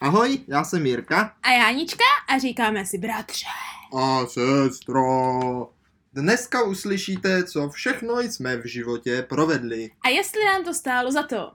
[0.00, 1.34] Ahoj, já jsem Jirka.
[1.42, 3.46] A Jánička a říkáme si bratře.
[3.98, 5.02] A sestro.
[6.12, 9.90] Dneska uslyšíte, co všechno jsme v životě provedli.
[10.04, 11.52] A jestli nám to stálo za to.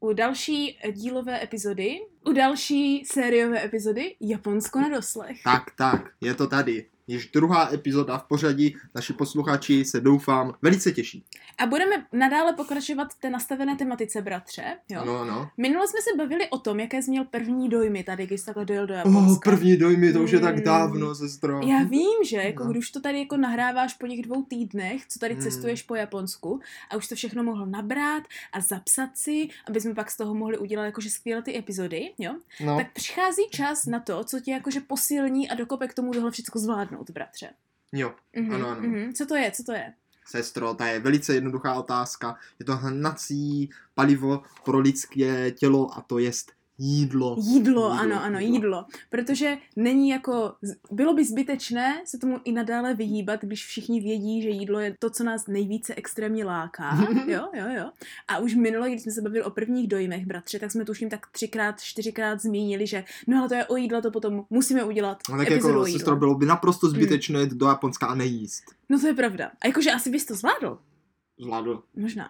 [0.00, 5.42] U další dílové epizody, u další sériové epizody Japonsko na doslech.
[5.44, 6.89] Tak, tak, je to tady.
[7.10, 11.24] Již druhá epizoda v pořadí, naši posluchači se doufám velice těší.
[11.58, 14.62] A budeme nadále pokračovat v té nastavené tematice, bratře.
[14.88, 15.00] Jo?
[15.00, 15.50] Ano, ano.
[15.56, 18.64] Minule jsme se bavili o tom, jaké jsi měl první dojmy tady, když jsi takhle
[18.64, 19.32] dojel do Japonska.
[19.32, 20.62] Oh, první dojmy, to už je tak Mm.
[20.62, 21.60] dávno, sestro.
[21.66, 22.70] Já vím, že jako No.
[22.70, 25.40] když to tady jako nahráváš po těch dvou týdnech, co tady Mm.
[25.40, 28.22] cestuješ po Japonsku a už to všechno mohl nabrát
[28.52, 32.32] a zapsat si, aby jsme pak z toho mohli udělat jakože skvělé ty epizody, jo?
[32.64, 36.30] No, Tak přichází čas na to, co tě jakože posilní a dokope k tomu tohle
[36.30, 37.50] všechno zvládnout, bratře.
[37.92, 38.80] jo, Mhm, Ano, ano.
[38.80, 39.12] mhm.
[39.12, 39.94] Co to je, co to je?
[40.26, 42.36] sestro, ta je velice jednoduchá otázka.
[42.58, 47.36] Je to hnací palivo pro lidské tělo a to jest jídlo.
[47.38, 48.54] Jídlo, Jídlo, ano, ano, jídlo.
[48.56, 48.84] jídlo.
[49.10, 50.52] Protože není jako,
[50.90, 55.10] bylo by zbytečné se tomu i nadále vyhýbat, když všichni vědí, že jídlo je to,
[55.10, 56.98] co nás nejvíce extrémně láká.
[57.26, 57.90] Jo, jo, jo.
[58.28, 61.26] A už minule, když jsme se bavili o prvních dojmech, bratře, tak jsme tuším tak
[61.32, 65.36] třikrát, čtyřikrát zmínili, že no ale to je o jídlo, to potom musíme udělat No
[65.38, 66.90] tak jako, sestro, bylo by naprosto Mm.
[66.90, 68.64] zbytečné jít do Japonska a nejíst.
[68.88, 69.50] No to je pravda.
[69.60, 70.78] A jakože asi bys to zvládl.
[71.40, 71.82] Zvládl.
[71.96, 72.28] Možná.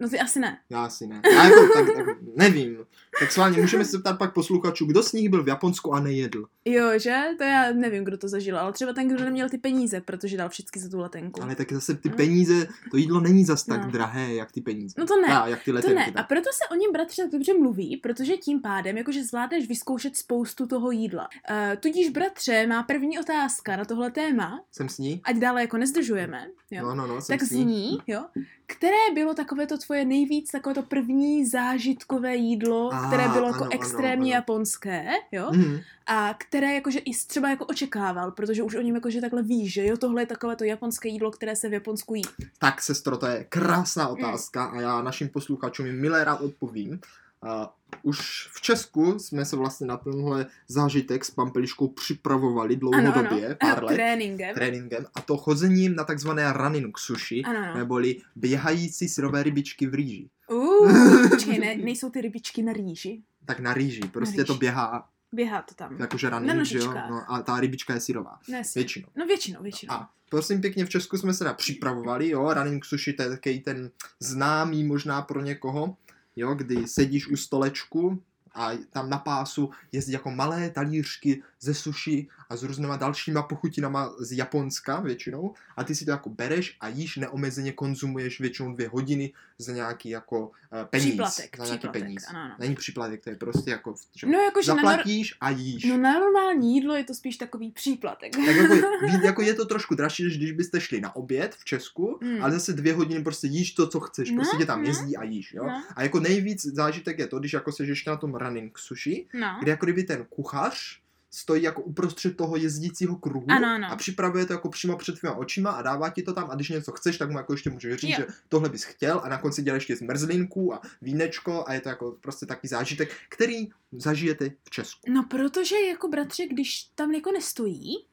[0.00, 0.58] No ty asi ne.
[0.70, 1.20] Já asi ne.
[1.32, 2.76] Já jako, tak, tak, nevím.
[3.20, 6.00] Tak s vámi můžeme se zeptat pak posluchačů, kdo z nich byl v Japonsku a
[6.00, 6.44] nejedl.
[6.64, 7.20] Jo, že?
[7.38, 10.48] To já nevím, kdo to zažil, ale třeba ten, kdo neměl ty peníze, protože dal
[10.48, 11.42] všechny za tu letenku.
[11.42, 12.14] Ale tak zase ty Mm.
[12.16, 13.90] peníze, to jídlo není zas tak No.
[13.90, 14.94] drahé, jak ty peníze.
[14.98, 15.28] No to ne.
[15.28, 15.94] A, jak ty To letenky.
[15.96, 16.12] ne.
[16.16, 20.16] A proto se o něm bratře tak dobře mluví, protože tím pádem jakože zvládneš vyzkoušet
[20.16, 21.28] spoustu toho jídla.
[21.50, 25.20] Uh, tudíž bratře má první otázka na tohle téma, Jsem s ní?
[25.24, 26.82] ať dále jako nezdržujeme, jo?
[26.82, 27.62] No, no, no, jsem tak s ní.
[27.62, 28.24] zní, jo,
[28.66, 33.56] které bylo takové to tvoje nejvíc, takové to první zážitkové jídlo, A, které bylo jako
[33.56, 34.38] ano, ano, extrémně ano.
[34.40, 35.80] japonské, jo, Mhm.
[36.06, 39.86] a které jakože i třeba jako očekával, protože už o něm jakože takhle víš, že
[39.86, 42.22] jo, tohle je takové to japonské jídlo, které se v Japonsku jí.
[42.58, 44.12] Tak, sestro, to je krásná Mm.
[44.12, 47.00] otázka a já našim posluchačům milé rád odpovím.
[47.44, 47.66] Uh,
[48.02, 53.94] už v Česku jsme se vlastně na tenhle zážitek s Pampeliškou připravovali dlouhodobě, pár let,
[53.94, 54.54] tréninkem.
[54.54, 57.76] tréninkem, a to chozením na takzvané running sushi, Ano, ano.
[57.78, 60.28] neboli běhající syrové rybičky v rýži.
[60.50, 63.22] Uh, počkej, ne, nejsou ty rybičky na rýži?
[63.44, 64.44] Tak na rýži, prostě rýži.
[64.46, 65.96] to běhá Běhá to tam.
[66.00, 66.94] jakože Na running, že jo?
[67.10, 69.08] No, a ta rybička je syrová, No, většinou.
[69.16, 69.92] no většinou, většinou.
[69.94, 73.60] A prosím pěkně, v Česku jsme se na připravovali, jo, running sushi, to je takový
[73.60, 75.96] ten známý možná pro někoho,
[76.36, 78.22] jo, kdy sedíš u stolečku
[78.54, 84.12] a tam na pásu jezdí jako malé talířky ze sushi a s různýma dalšíma pochutinama
[84.18, 88.88] z Japonska většinou a ty si to jako bereš a jíš neomezeně konzumuješ většinou dvě
[88.88, 90.52] hodiny za nějaký jako uh,
[90.90, 91.06] peníz.
[91.06, 92.24] Příplatek, za nějaký příplatek, peníz.
[92.28, 92.54] ano, ano.
[92.58, 95.84] Není příplatek, to je prostě jako, že No jakože na, nor- zaplatíš a jíš.
[95.84, 98.32] no na normální jídlo je to spíš takový příplatek.
[98.46, 98.74] Tak jako,
[99.24, 102.42] jako je to trošku dražší, než když byste šli na oběd v Česku, Mm.
[102.42, 104.88] ale zase dvě hodiny prostě jíš to, co chceš, No, prostě tě tam no.
[104.88, 105.64] jezdí a jíš, jo.
[105.66, 109.26] No, A jako nejvíc zážitek je to, když jako seš ještě na tom running sushi,
[109.34, 109.56] no.
[109.60, 111.01] kde jako kdyby ten kuchař
[111.34, 113.86] stojí jako uprostřed toho jezdícího kruhu Ano, ano.
[113.90, 116.68] a připravuje to jako přímo před tvýma očima a dává ti to tam a když
[116.68, 118.16] něco chceš, tak mu jako ještě můžeš říct, Jo.
[118.18, 121.88] že tohle bys chtěl a na konci děláš ještě zmrzlinku a vínečko a je to
[121.88, 125.00] jako prostě takový zážitek, který zažijete v Česku.
[125.12, 128.06] No protože jako bratře, když tam jako nestojí,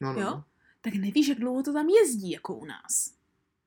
[0.00, 0.26] No, no, Jo.
[0.26, 0.44] no.
[0.80, 3.10] tak nevíš, jak dlouho to tam jezdí jako u nás.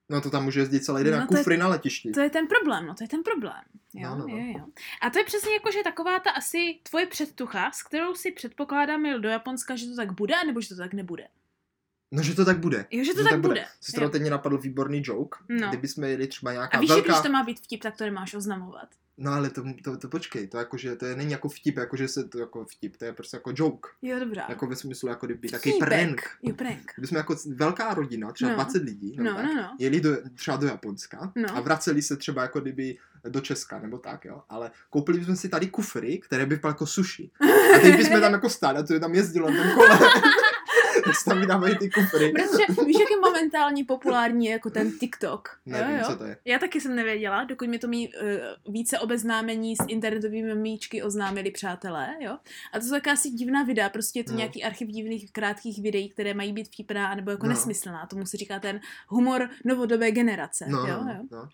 [0.09, 2.11] No to tam může jezdit celý den No na to je- kufry na letišti.
[2.11, 3.61] To je ten problém, no to je ten problém.
[3.93, 4.37] Jo, No, no, no.
[4.37, 4.65] jo, jo.
[5.01, 9.05] A to je přesně jako, že taková ta asi tvoje předtucha, s kterou si předpokládám
[9.05, 11.27] jel do Japonska, že to tak bude, nebo že to tak nebude.
[12.11, 12.85] No, že to tak bude.
[12.91, 13.65] Jo, že to tak bude.
[13.81, 14.09] Sestro, Jo.
[14.09, 15.37] teď mě napadl výborný joke.
[15.49, 15.67] No.
[15.69, 17.13] Kdybychom jeli třeba nějaká A víš, že velká...
[17.13, 18.89] když to má být vtip, tak to nemáš oznamovat.
[19.19, 22.23] No ale to, to, to, počkej, to jakože, to je, není jako vtip, jakože se
[22.23, 23.89] to jako vtip, to je prostě jako joke.
[24.01, 24.45] Jo, dobrá.
[24.49, 26.21] Jako ve smyslu, jako kdyby takový prank.
[26.43, 26.91] Jo, prank.
[26.95, 28.55] Kdyby jsme jako velká rodina, třeba No.
[28.55, 29.75] 20 lidí, No, tak, no, no.
[29.79, 31.57] jeli do, třeba do Japonska No.
[31.57, 32.97] a vraceli se třeba jako kdyby
[33.29, 34.41] do Česka, nebo tak, jo.
[34.49, 37.31] Ale koupili bychom si tady kufry, které by byly jako sushi.
[37.75, 39.99] A teď bychom tam jako stáli a to je tam jezdilo na tom kole.
[41.07, 42.31] tak tam vydávají ty kufry.
[42.31, 45.49] Protože víš, jak je momentálně populární jako ten TikTok.
[45.65, 46.11] Nevím, jo, jo.
[46.11, 46.37] co to je.
[46.45, 51.51] Já taky jsem nevěděla, dokud mi to mý uh, více obeznámení s internetovými míčky oznámili
[51.51, 52.37] přátelé, jo.
[52.73, 54.37] A to jsou taková asi divná videa, prostě je to No.
[54.37, 57.49] nějaký archiv divných krátkých videí, které mají být vtipná nebo jako No.
[57.49, 58.05] nesmyslná.
[58.05, 61.23] Tomu se říká ten humor novodobé generace, No, jo, no, jo.
[61.31, 61.49] no.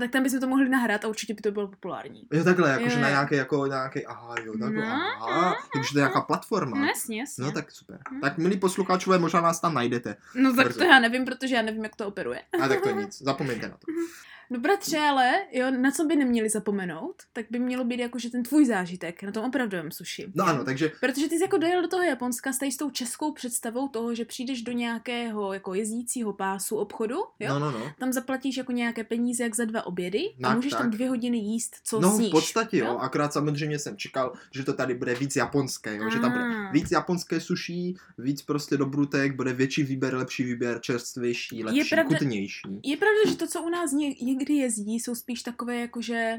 [0.00, 2.26] Tak tam bychom to mohli nahrát a určitě by to bylo populární.
[2.32, 3.14] Jo, takhle, jakože na jo.
[3.14, 6.78] nějaký, jako nějaký, aha, jo, takhle, No, aha, takže to je nějaká platforma.
[6.78, 7.44] No jasně, jasně.
[7.44, 7.98] No tak super.
[8.10, 8.20] Hm.
[8.20, 10.16] Tak milí posluchačové, možná nás tam najdete.
[10.34, 10.78] no tak brzo.
[10.78, 12.42] to já nevím, protože já nevím, jak to operuje.
[12.62, 13.86] A tak to nic, zapomeňte na to.
[14.50, 18.30] No bratře, ale jo, na co by neměli zapomenout, tak by mělo být jako, že
[18.30, 20.26] ten tvůj zážitek na tom opravdovém suši.
[20.34, 23.88] No ano, takže Protože ty jsi jako dojel do toho Japonska s tou českou představou
[23.88, 27.48] toho, že přijdeš do nějakého jako jezdícího pásu obchodu, jo?
[27.48, 27.92] no, no, no.
[27.98, 30.90] Tam zaplatíš jako nějaké peníze jak za dva obědy a Tak, můžeš tam tak.
[30.90, 32.28] dvě hodiny jíst, co No sníš.
[32.28, 36.18] v podstatě jo, akorát samozřejmě jsem čekal, že to tady bude víc japonské, jo, že
[36.18, 36.72] tam bude Ah.
[36.72, 42.62] víc japonské suší, víc prostě dobrutek, bude větší výběr, lepší výběr, čerstvější, lepší, pravda- chutnější.
[42.82, 46.36] Je pravda, že to, co u nás ně- někdy jezdí, jsou spíš takové jakože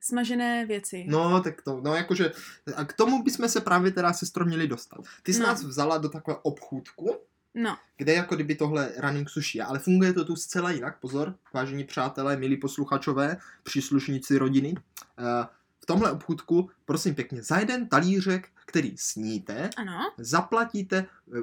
[0.00, 1.04] smažené věci.
[1.08, 2.32] No, tak to, no jakože,
[2.76, 5.00] a k tomu bychom se právě teda sestro měli dostat.
[5.22, 5.46] Ty jsi No.
[5.46, 7.16] nás vzala do takové obchůdku,
[7.54, 11.34] No, kde jako kdyby tohle running sushi je, ale funguje to tu zcela jinak, pozor,
[11.54, 14.74] vážení přátelé, milí posluchačové, příslušníci rodiny.
[15.18, 15.46] Eh,
[15.80, 19.98] V tomhle obchůdku, prosím pěkně, za jeden talířek, který sníte, ano.
[20.18, 21.40] zaplatíte eh,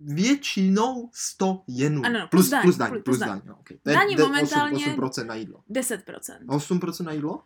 [0.00, 2.02] většinou 100 jenů.
[2.04, 3.28] Ano, plus plus, daň, plus daň, plus plus daň.
[3.28, 3.56] daň.
[3.60, 3.78] okay.
[3.86, 5.60] Je Daň de- momentálně- 8%, 8% na jídlo.
[5.70, 6.46] 10%.
[6.46, 7.42] 8% na jídlo?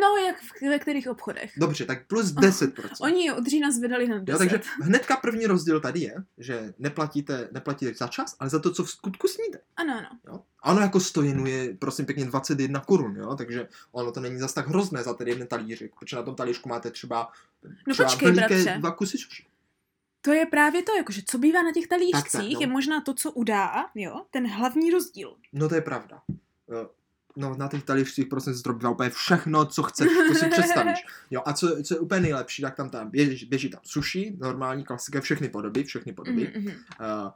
[0.00, 1.52] No, jak v, ve kterých obchodech?
[1.56, 2.88] Dobře, tak plus 10%.
[3.00, 4.32] Oni od října zvedali na 10.
[4.32, 8.72] Jo, takže hnedka první rozdíl tady je, že neplatíte, neplatíte za čas, ale za to,
[8.72, 9.60] co v skutku sníte.
[9.76, 10.08] Ano, ano.
[10.26, 10.40] Jo?
[10.62, 13.34] A ono jako 100 jenů je, prosím pěkně, 21 korun, jo?
[13.36, 16.68] takže ono to není zas tak hrozné za ten jeden talířek, protože na tom talířku
[16.68, 17.28] máte třeba,
[17.86, 18.76] No třeba počkej, veliké bratře.
[18.78, 19.46] dva kusy sushi.
[20.24, 22.60] To je právě to, jakože co bývá na těch talířcích, Tak, tak, no.
[22.60, 25.36] je možná to, co udá, jo, ten hlavní rozdíl.
[25.52, 26.22] No to je pravda.
[26.68, 26.90] Jo.
[27.36, 31.06] No na těch talířcích prostě se bývá úplně všechno, co chceš, to si představíš.
[31.30, 34.84] Jo, a co, co je úplně nejlepší, tak tam, tam běží, běží tam sushi, normální
[34.84, 36.52] klasika, všechny podoby, všechny podoby.
[36.54, 36.74] Mhm, mhm.
[36.74, 37.30] Uh,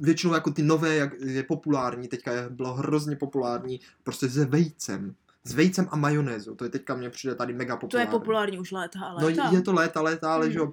[0.00, 5.14] většinou jako ty nové, jak je populární, teďka je, bylo hrozně populární, prostě se vejcem.
[5.46, 8.10] S vejcem a majonézou, to je teďka mně přijde tady mega To je populární.
[8.10, 10.52] populární už léta, ale No je to léta, léta, ale Mhm.
[10.52, 10.72] že jo,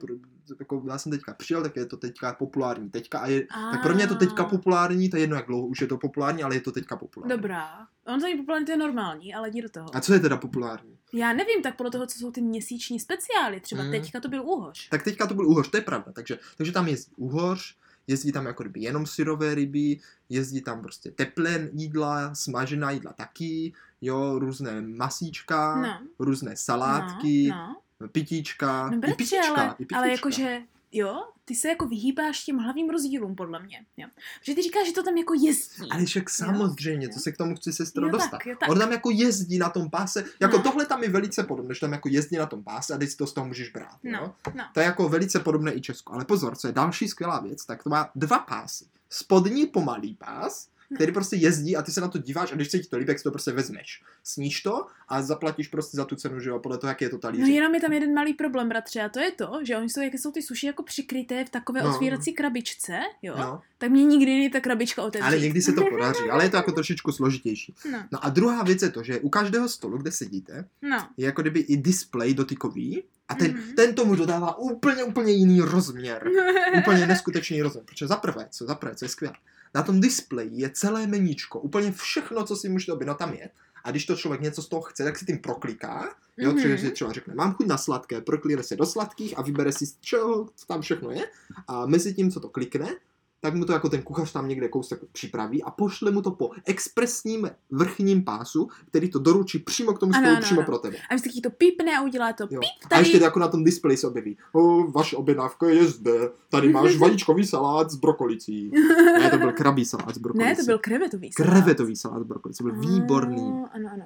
[0.60, 3.72] jako já jsem teďka přijel, tak je to teďka populární teďka a je, A...
[3.72, 5.98] tak pro mě je to teďka populární, to je jedno jak dlouho už je to
[5.98, 7.38] populární, ale je to teďka populární.
[7.38, 7.68] Dobrá.
[8.08, 9.96] On to není populární, to je normální, ale jdi do toho.
[9.96, 10.98] A co je teda populární?
[11.14, 13.92] Já nevím, tak podle toho, co jsou ty měsíční speciály, třeba Mm.
[13.92, 14.90] teďka to byl úhoř.
[14.90, 17.76] Tak teďka to byl úhoř, to je pravda, takže, takže tam jezdí úhoř,
[18.08, 20.00] jezdí tam jako kdyby jenom syrové ryby,
[20.30, 23.74] jezdí tam prostě teplé jídla, smažená jídla taky,
[24.06, 26.00] jo, různé masíčka, No.
[26.20, 28.08] různé salátky, No, no.
[28.08, 29.98] pitíčka, no i bratře, pitíčka, ale, i pitíčka.
[29.98, 30.62] ale jakože,
[30.92, 33.86] jo, ty se jako vyhýbáš těm hlavním rozdílům, podle mě.
[33.98, 34.08] Jo.
[34.40, 35.92] Protože ty říkáš, že to tam jako jezdí.
[35.92, 37.12] Ale však samozřejmě, jo.
[37.14, 38.40] to se k tomu chci sestro Jo, tak, dostat.
[38.46, 38.70] jo, tak.
[38.70, 40.64] On tam jako jezdí na tom páse, jako No.
[40.64, 43.18] tohle tam je velice podobné, že tam jako jezdí na tom páse a teď si
[43.18, 43.98] to z toho můžeš brát.
[44.04, 44.12] Jo?
[44.12, 44.64] No, no.
[44.74, 46.14] To je jako velice podobné i Česku.
[46.14, 48.86] Ale pozor, co je další skvělá věc, tak to má dva pásy.
[49.10, 52.80] Spodní pomalý pás, který prostě jezdí a ty se na to díváš a když se
[52.80, 54.04] ti to líbí, tak si to prostě vezmeš.
[54.24, 57.18] Sníš to a zaplatíš prostě za tu cenu, že jo, podle toho, jaký je to
[57.18, 57.42] talíř.
[57.42, 60.02] No jenom je tam jeden malý problém, bratře, a to je to, že oni jsou,
[60.02, 61.94] jak jsou ty suši jako přikryté v takové No.
[61.96, 65.26] otvírací krabičce, jo, No, tak mě nikdy není ta krabička otevřít.
[65.28, 67.76] ale někdy se to podaří, ale je to jako trošičku složitější.
[67.92, 71.08] No, No a druhá věc je to, že u každého stolu, kde sedíte, no.
[71.18, 73.76] je jako kdyby i display dotykový a ten, Mhm.
[73.76, 76.28] ten tomu dodává úplně, úplně jiný rozměr.
[76.78, 77.86] úplně neskutečný rozměr.
[77.86, 79.36] Protože za prvé, co za prvé, co je skvělé,
[79.76, 83.50] na tom displeji je celé meníčko, úplně všechno, co si můžete objednat, tam je.
[83.84, 86.16] A když to člověk něco z toho chce, tak si tím prokliká.
[86.38, 86.60] Jo, Mhm.
[86.64, 86.76] mm-hmm.
[86.80, 89.98] si třeba řekne, mám chuť na sladké, proklíne se do sladkých a vybere si z
[90.02, 91.28] čeho tam všechno je.
[91.68, 92.96] A mezi tím, co to klikne,
[93.44, 96.52] tak mu to jako ten kuchař tam někde kousek připraví a pošle mu to po
[96.66, 100.66] expresním vrchním pásu, který to doručí přímo k tomu Ano, stolu, ano, přímo ano.
[100.66, 100.98] pro tebe.
[101.10, 102.60] A vždycky to pípne a udělá to Jo.
[102.60, 103.02] píp A tady.
[103.02, 104.38] ještě jako na tom displeji se objeví.
[104.54, 106.30] O, vaše objednávka je zde.
[106.50, 108.72] Tady máš vajíčkový salát s brokolicí.
[109.20, 110.50] Ne, to byl krabí salát s brokolicí.
[110.50, 111.50] Ne, to byl krevetový salát.
[111.54, 112.64] krevetový salát s brokolicí.
[112.64, 113.42] Byl výborný.
[113.66, 114.06] Ah, Ano, ano.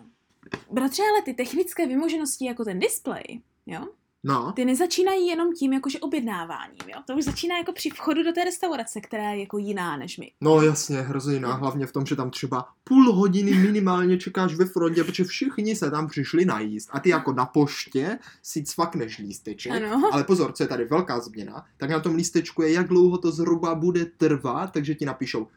[0.71, 3.23] Bratře, ale ty technické vymoženosti jako ten display,
[3.65, 3.87] jo,
[4.23, 7.01] No, ty nezačínají jenom tím jakože objednáváním, jo.
[7.05, 10.31] To už začíná jako při vchodu do té restaurace, která je jako jiná než my.
[10.41, 11.53] no jasně, hrozně jiná.
[11.53, 15.91] Hlavně v tom, že tam třeba půl hodiny minimálně čekáš ve frontě, protože všichni se
[15.91, 16.89] tam přišli najíst.
[16.91, 19.71] A ty jako na poště si cvakneš lísteček.
[19.71, 20.09] Ano.
[20.13, 23.31] Ale pozor, co je tady velká změna, tak na tom lístečku je, jak dlouho to
[23.31, 25.47] zhruba bude trvat, takže ti napíšou,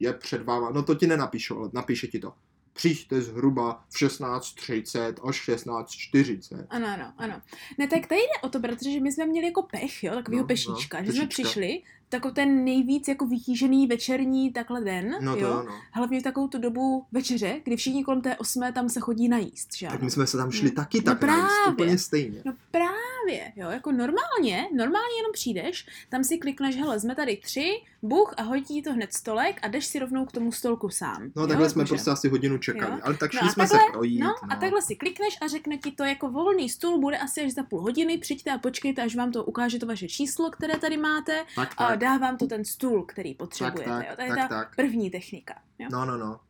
[0.00, 2.32] je před váma, no to ti nenapíšou, ale napíše ti to.
[2.80, 6.66] Přijďte zhruba v 16.30 až 16.40.
[6.70, 7.42] Ano, ano, ano.
[7.78, 10.42] Ne, tak tady jde o to, bratře, že my jsme měli jako pech, jo, takovýho
[10.42, 11.42] No, pešíčka, no, že jsme pešíčka.
[11.48, 11.82] přišli,
[12.14, 15.52] jako ten nejvíc jako vytížený večerní takhle den, No to jo.
[15.52, 15.72] ano.
[15.92, 19.76] Hlavně v takovou tu dobu večeře, kdy všichni kolem té osmé tam se chodí najíst,
[19.76, 20.74] že Tak my jsme se tam šli No.
[20.74, 21.72] taky No tak najíst, právě.
[21.72, 22.42] úplně stejně.
[22.44, 27.70] No právě, jo, jako normálně, normálně jenom přijdeš, tam si klikneš, hele, jsme tady tři,
[28.02, 31.30] buch a hodí ti to hned stolek a jdeš si rovnou k tomu stolku sám.
[31.36, 31.94] No jo, takhle jsme jakože.
[31.94, 32.98] prostě asi hodinu čekali, Jo.
[33.02, 34.20] ale tak No šli a jsme takhle- se projít.
[34.20, 37.52] No, a takhle si klikneš a řekne ti to jako volný stůl, bude asi až
[37.52, 40.96] za půl hodiny, přijďte a počkejte, až vám to ukáže to vaše číslo, které tady
[40.96, 43.90] máte tak, a dá vám to ten stůl, který potřebujete.
[43.90, 44.12] tak, jo.
[44.16, 44.76] To je tak, ta tak.
[44.76, 45.54] první technika.
[45.78, 45.88] Jo.
[45.92, 46.40] No, no, no.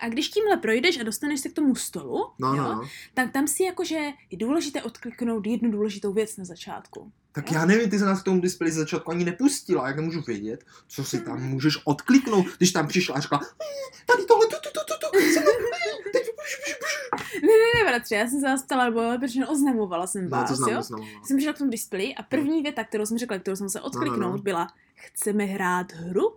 [0.00, 2.88] A když tímhle projdeš a dostaneš se k tomu stolu, No, jo, no, no.
[3.14, 3.94] tak tam si jakože
[4.30, 7.12] je důležité odkliknout jednu důležitou věc na začátku.
[7.32, 7.58] Tak Jo.
[7.58, 10.64] já nevím, ty se nás k tomu displeji ze začátku ani nepustila, jak nemůžu vědět,
[10.88, 14.68] co si tam můžeš odkliknout, když tam přišla a řekla, "Eh, tady tohle, tu, tu,
[14.72, 18.26] tu, tu, tu, se mnou, eh, teď, buš, buš, buš." Ne, ne, ne, bratře, já
[18.26, 20.76] jsem se vás ptala, nebo protože oznamovala jsem No, vás, to znám, jo?
[20.76, 21.00] to znám.
[21.00, 21.06] no.
[21.26, 24.32] Jsem přišla k tomu displeji a první věta, kterou jsem řekla, kterou jsem se odkliknout,
[24.36, 24.38] no.
[24.38, 24.66] byla
[24.98, 26.36] chceme hrát hru?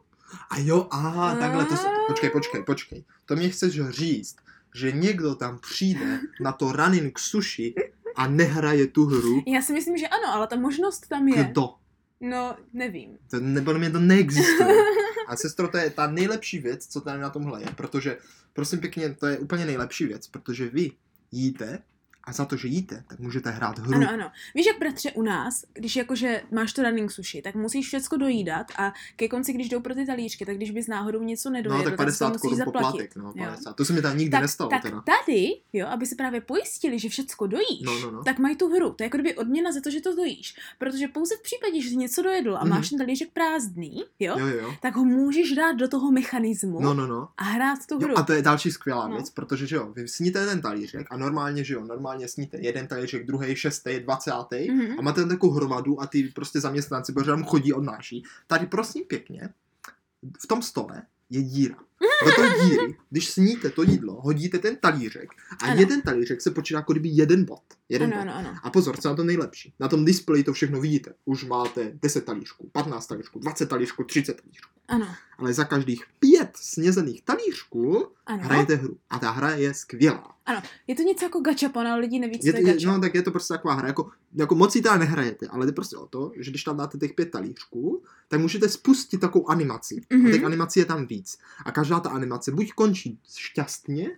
[0.50, 4.36] A jo, aha, takhle to se, počkej, počkej, počkej, to mě chceš říct,
[4.75, 7.75] že někdo tam přijde na to running sushi
[8.15, 11.44] a nehraje tu hru, Já si myslím, že ano, ale ta možnost tam je.
[11.44, 11.70] kdo?
[12.22, 13.18] No, nevím.
[13.30, 14.75] To, nebo mě to neexistuje.
[15.27, 18.18] A sestro, to je ta nejlepší věc, co tady na tomhle je, protože,
[18.53, 20.91] prosím pěkně, to je úplně nejlepší věc, protože vy
[21.32, 21.80] jíte
[22.24, 23.96] a za to, že jíte, tak můžete hrát hru.
[23.96, 24.32] Ano, ano.
[24.56, 28.68] Víš, jak bratře u nás, když jakože máš to running sushi, tak musíš všecko dojídat
[28.78, 31.84] a ke konci, když jdou pro ty talířky, tak když bys náhodou něco nedojedl, No,
[31.84, 32.86] tak si 50 to musíš zaplatit.
[32.88, 33.46] poplatek, no, Jo.
[33.46, 33.74] 50.
[33.75, 35.01] To se mi tam nikdy tak, nestalo tak teda.
[35.01, 38.24] tady, jo, aby se právě pojistili, že všecko dojíš, No, no, no.
[38.24, 38.90] tak mají tu hru.
[38.94, 40.56] To je jako kdyby odměna za to, že to dojíš.
[40.78, 42.70] Protože pouze v případě, že jsi něco dojedl a Mhm.
[42.70, 44.74] máš ten talířek prázdný, jo, Jo, jo.
[44.82, 47.28] tak ho můžeš dát do toho mechanismu No, no, no.
[47.38, 48.10] a hrát tu hru.
[48.10, 49.16] Jo, a to je další skvělá No.
[49.16, 52.88] věc, protože že jo, vy sníte jeden talířek a normálně, že jo, normálně sníte jeden
[52.88, 55.00] talířek, druhý, šestý, dvacátý Mhm.
[55.00, 58.24] a máte tam takovou hromadu a ty prostě zaměstnanci, protože tam chodí, odnáší.
[58.48, 59.50] Tady prosím pěkně,
[60.44, 61.75] v tom stole je díra.
[62.25, 65.30] Do té díry, když sníte to jídlo, hodíte ten talířek
[65.63, 65.80] a Ano.
[65.80, 67.62] jeden talířek se počítá jako kdyby jeden bod.
[67.91, 68.60] Jeden Ano, ano, ano.
[68.63, 69.74] A pozor, co na to nejlepší.
[69.79, 71.13] Na tom displeji to všechno vidíte.
[71.25, 74.69] Už máte 10 talířků, 15 talířků, 20 talířků, 30 talířků.
[74.88, 75.07] Ano,
[75.38, 78.43] Ale za každých pět snězených talířků ano.
[78.43, 78.98] hrajete hru.
[79.10, 80.36] A ta hra je skvělá.
[80.88, 82.91] Je to něco jako gačapon, ale lidi neví, co Je, to je gača.
[82.91, 85.98] no, tak je to prostě taková hra, jako, jako moc si nehrajete, ale jde prostě
[85.98, 90.01] o to, že když tam dáte těch pět talířků, tak můžete spustit takovou animaci.
[90.13, 90.25] Mhm.
[90.27, 91.38] A těch animací je tam víc.
[91.65, 94.10] A každá ta animace buď končí šťastně,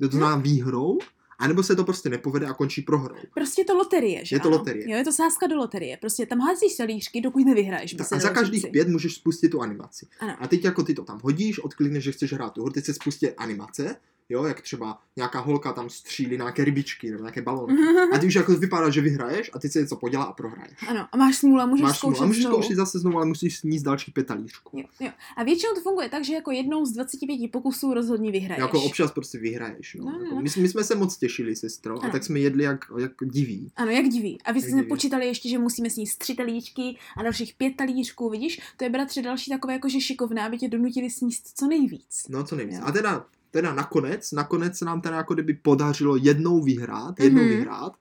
[0.00, 0.98] to znamená výhrou,
[1.38, 3.16] anebo se to prostě nepovede a končí prohrou.
[3.34, 4.56] Prostě je to loterie, že Je to ano?
[4.56, 4.90] loterie.
[4.90, 5.96] Jo, je to sázka do loterie.
[5.96, 7.94] Prostě tam házíš talířky, dokud nevyhraješ.
[7.94, 8.70] Tak a za každých říci.
[8.72, 10.06] pět můžeš spustit tu animaci.
[10.20, 10.36] Ano.
[10.40, 12.94] A teď jako ty to tam hodíš, odklikneš, že chceš hrát tu hru, teď se
[12.94, 13.96] spustí animace,
[14.28, 17.74] jo, jak třeba nějaká holka tam střílí nějaké rybičky nebo nějaké balónky.
[18.14, 20.78] A ty už jako vypadá, že vyhraješ a ty se něco podělá a prohraješ.
[20.88, 22.56] Ano, a máš smůla, můžeš Máš zkoušet a můžeš znovu.
[22.56, 24.78] zkoušet zase znovu, ale musíš sníst dalších pět talířků.
[24.78, 25.10] Jo, jo.
[25.36, 28.60] A většinou to funguje tak, že jako jednou z 25 pokusů rozhodně vyhraješ.
[28.60, 29.94] Jako občas prostě vyhraješ.
[29.94, 30.04] No.
[30.04, 30.42] No, no, Jako no.
[30.42, 32.12] my, my, jsme se moc těšili, sestro, a Ano.
[32.12, 33.72] tak jsme jedli jak, jak diví.
[33.76, 34.38] Ano, jak diví.
[34.44, 34.82] A vy diví.
[34.82, 38.60] počítali ještě, že musíme sníst tři talíčky a dalších pět talíčků, vidíš?
[38.76, 42.26] To je bratře další takové jako, že šikovné, aby tě donutili sníst co nejvíc.
[42.28, 42.76] No co nejvíc.
[42.76, 42.82] Jo.
[42.84, 47.50] A teda, teda nakonec, nakonec se nám teda jako kdyby podařilo jednou vyhrát, jednou Mhm.
[47.50, 47.92] vyhrát,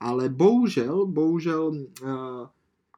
[0.00, 2.08] ale bohužel, bohužel uh,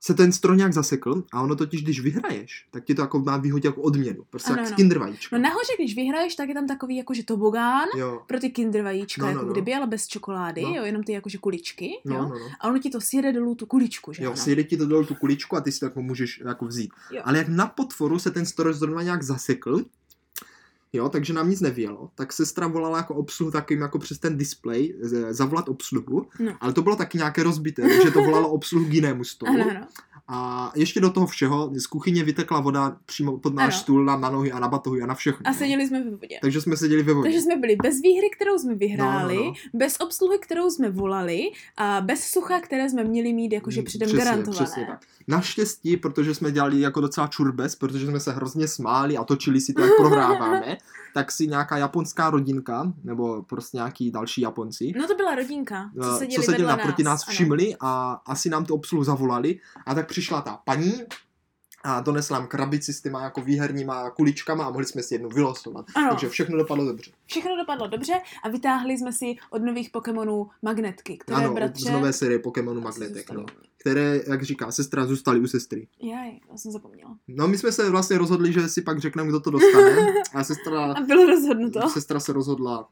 [0.04, 3.36] se ten stroj nějak zasekl a ono totiž, když vyhraješ, tak ti to jako má
[3.36, 4.22] výhodě jako odměnu.
[4.30, 4.74] Prostě Ano, jak ano.
[4.74, 5.36] z kinder vajíčka.
[5.36, 9.22] No nahoře, když vyhraješ, tak je tam takový jakože tobogán Jo, pro ty kinder vajíčka,
[9.22, 9.52] No, no, jako no.
[9.52, 10.74] kdyby, ale bez čokolády, No.
[10.74, 12.22] jo, jenom ty jakože kuličky, no, jo.
[12.22, 12.46] no, no.
[12.60, 14.36] A ono ti to sjede dolů tu kuličku, že Jo, ano?
[14.36, 16.90] sjede ti to dolů tu kuličku a ty si to jako můžeš jako vzít.
[17.12, 17.22] Jo.
[17.24, 19.84] Ale jak na potvoru se ten stroj zrovna nějak zasekl,
[20.92, 24.94] jo, takže nám nic nevělo, tak sestra volala jako obsluhu takým jako přes ten display,
[25.00, 26.52] z- zavolat obsluhu, No.
[26.60, 29.52] ale to bylo taky nějaké rozbité, takže to volalo obsluhu k jinému stolu.
[29.54, 29.86] Ano, ano.
[30.28, 33.80] A ještě do toho všeho z kuchyně vytekla voda přímo pod náš Ano.
[33.80, 35.40] stůl na, na nohy a na batohy a na všechno.
[35.50, 36.38] A seděli jsme ve vodě.
[36.42, 37.26] Takže jsme seděli ve vodě.
[37.26, 39.54] Takže jsme byli bez výhry, kterou jsme vyhráli, No, no, no.
[39.78, 41.40] bez obsluhy, kterou jsme volali
[41.76, 44.64] a bez sucha, které jsme měli mít jakože Mm, předem přesně, garantované.
[44.64, 45.00] Přesně tak.
[45.28, 49.72] Naštěstí, protože jsme dělali jako docela čurbes, protože jsme se hrozně smáli a točili si
[49.72, 50.76] to, jak prohráváme,
[51.14, 56.14] tak si nějaká japonská rodinka, nebo prostě nějaký další Japonci, No to byla rodinka, co
[56.14, 57.32] eh, seděli, co seděli naproti nás, ano.
[57.32, 60.92] všimli a asi nám tu obsluhu zavolali a tak přišla ta paní
[61.84, 65.86] a donesla nám krabici s těma jako výherníma kuličkama a mohli jsme si jednu vylosovat.
[65.94, 67.10] Ano, Takže všechno dopadlo dobře.
[67.26, 68.12] všechno dopadlo dobře
[68.44, 71.84] a vytáhli jsme si od nových Pokémonů magnetky, které ano, bratře...
[71.88, 73.46] z nové série Pokémonu asi Magnetek, no,
[73.76, 75.88] které, jak říká sestra, zůstaly u sestry.
[76.02, 77.16] Jaj, to jsem zapomněla.
[77.28, 79.96] No my jsme se vlastně rozhodli, že si pak řekneme, kdo to dostane
[80.34, 81.88] a sestra, A bylo rozhodnuto.
[81.88, 82.88] sestra se rozhodla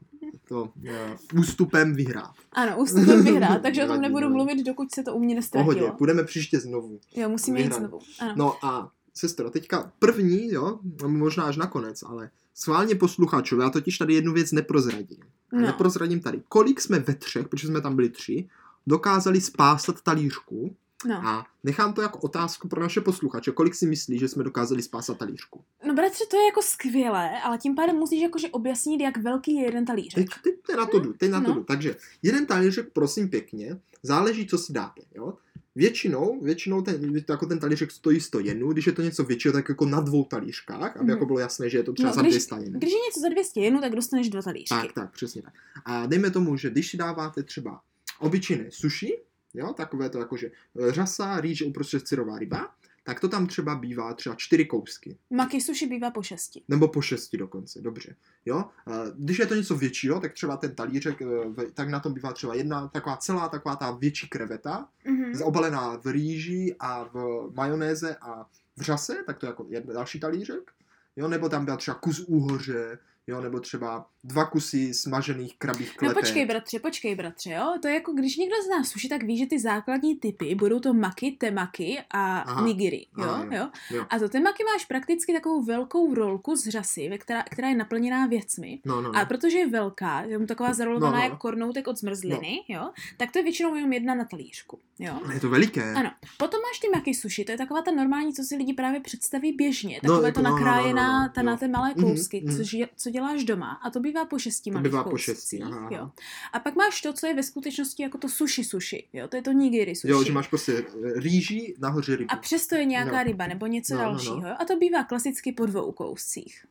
[0.51, 2.33] to uh, ústupem vyhrát.
[2.51, 5.75] Ano, ústupem vyhrát, takže o tom nebudu mluvit, dokud se to u mě nestratilo.
[5.75, 6.99] Pohodě, půjdeme příště znovu.
[7.15, 7.79] Jo, musíme jít Vyhrát.
[7.79, 7.99] znovu.
[8.19, 8.33] Ano.
[8.37, 14.13] No a sestro, teďka první, jo, možná až nakonec, ale schválně posluchačům, já totiž tady
[14.13, 15.23] jednu věc neprozradím.
[15.53, 15.61] No.
[15.61, 16.41] Neprozradím tady.
[16.49, 18.49] Kolik jsme ve třech, protože jsme tam byli tři,
[18.87, 20.75] dokázali spásat talířku
[21.07, 21.15] no.
[21.27, 23.51] a nechám to jako otázku pro naše posluchače.
[23.51, 25.63] Kolik si myslí, že jsme dokázali spásat talířku?
[25.87, 29.63] No bratře, to je jako skvělé, ale tím pádem musíš jakože objasnit, jak velký je
[29.63, 30.15] jeden talířek.
[30.15, 31.55] Teď, teď, teď na to jdu, teď na to No.
[31.55, 31.63] jdu.
[31.63, 35.01] Takže jeden talířek, prosím pěkně, záleží, co si dáte.
[35.15, 35.33] Jo?
[35.75, 39.69] Většinou, většinou ten, jako ten talířek stojí 100 jenů, když je to něco většího, tak
[39.69, 41.09] jako na dvou talířkách, aby Mhm.
[41.09, 42.79] jako bylo jasné, že je to třeba No, za když- 200 jenů.
[42.79, 44.69] Když je něco za 200 jenů, tak dostaneš dva talířky.
[44.69, 45.53] Tak, tak, přesně tak.
[45.85, 47.81] A dejme tomu, že když si dáváte třeba
[48.19, 49.17] obyčejné sushi,
[49.53, 50.47] jo, takové to jako, že
[50.87, 52.71] e, řasa, rýže, uprostřed syrová ryba,
[53.03, 55.17] tak to tam třeba bývá třeba čtyři kousky.
[55.29, 56.63] Maki sushi bývá po šesti.
[56.67, 58.15] Nebo po šesti dokonce, dobře.
[58.45, 58.65] Jo?
[58.87, 61.25] E, Když je to něco většího, tak třeba ten talířek, e,
[61.73, 65.41] tak na tom bývá třeba jedna taková celá taková ta větší kreveta, Mhm.
[65.43, 68.45] obalená v rýži a v majonéze a
[68.77, 70.71] v řase, tak to je jako další talířek.
[71.15, 75.95] Jo, nebo tam byl třeba kus úhoře, jo, nebo třeba dva kusy smažených krabích No
[75.99, 76.17] kletek.
[76.23, 77.73] počkej, bratře, počkej, bratře, jo?
[77.81, 80.93] To je jako, když někdo zná sushi, tak ví, že ty základní typy budou to
[80.93, 82.65] maki, temaki a Aha.
[82.65, 83.23] nigiri, jo?
[83.23, 83.49] Aha, jo.
[83.53, 83.69] jo?
[83.97, 84.05] Jo.
[84.09, 88.27] A to temaki máš prakticky takovou velkou rolku z řasy, ve která, která je naplněná
[88.27, 88.79] věcmi.
[88.85, 89.19] No, no, no.
[89.19, 91.23] A protože je velká, je taková zarolovaná No, no.
[91.23, 92.91] jak kornoutek od zmrzliny, jo?
[93.17, 95.19] Tak to je většinou jenom jedna na talířku, jo?
[95.25, 95.93] Ale je to veliké.
[95.93, 96.11] Ano.
[96.37, 99.51] Potom máš ty maki sushi, to je taková ta normální, co si lidi právě představí
[99.53, 99.99] běžně.
[100.03, 102.09] No, Takové jako to no, no, no, nakrájená, no, no, ta na ty malé Mhm,
[102.09, 102.57] kousky, mhm.
[102.57, 103.71] což je, co děláš doma.
[103.83, 106.11] A to bývá po šesti To malých bývá po šesti, aha, jo.
[106.53, 109.27] A pak máš to, co je ve skutečnosti jako to sushi sushi, jo.
[109.27, 110.11] To je to nigiri sushi.
[110.11, 110.83] Jo, že máš prostě e,
[111.19, 112.31] rýži, nahoře rybu.
[112.31, 113.23] A přesto je nějaká No.
[113.23, 114.11] ryba nebo něco No, no, no.
[114.11, 114.47] dalšího.
[114.47, 114.55] jo.
[114.59, 116.65] A to bývá klasicky po dvou kouscích.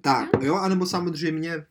[0.00, 1.64] Tak, jo, anebo samozřejmě,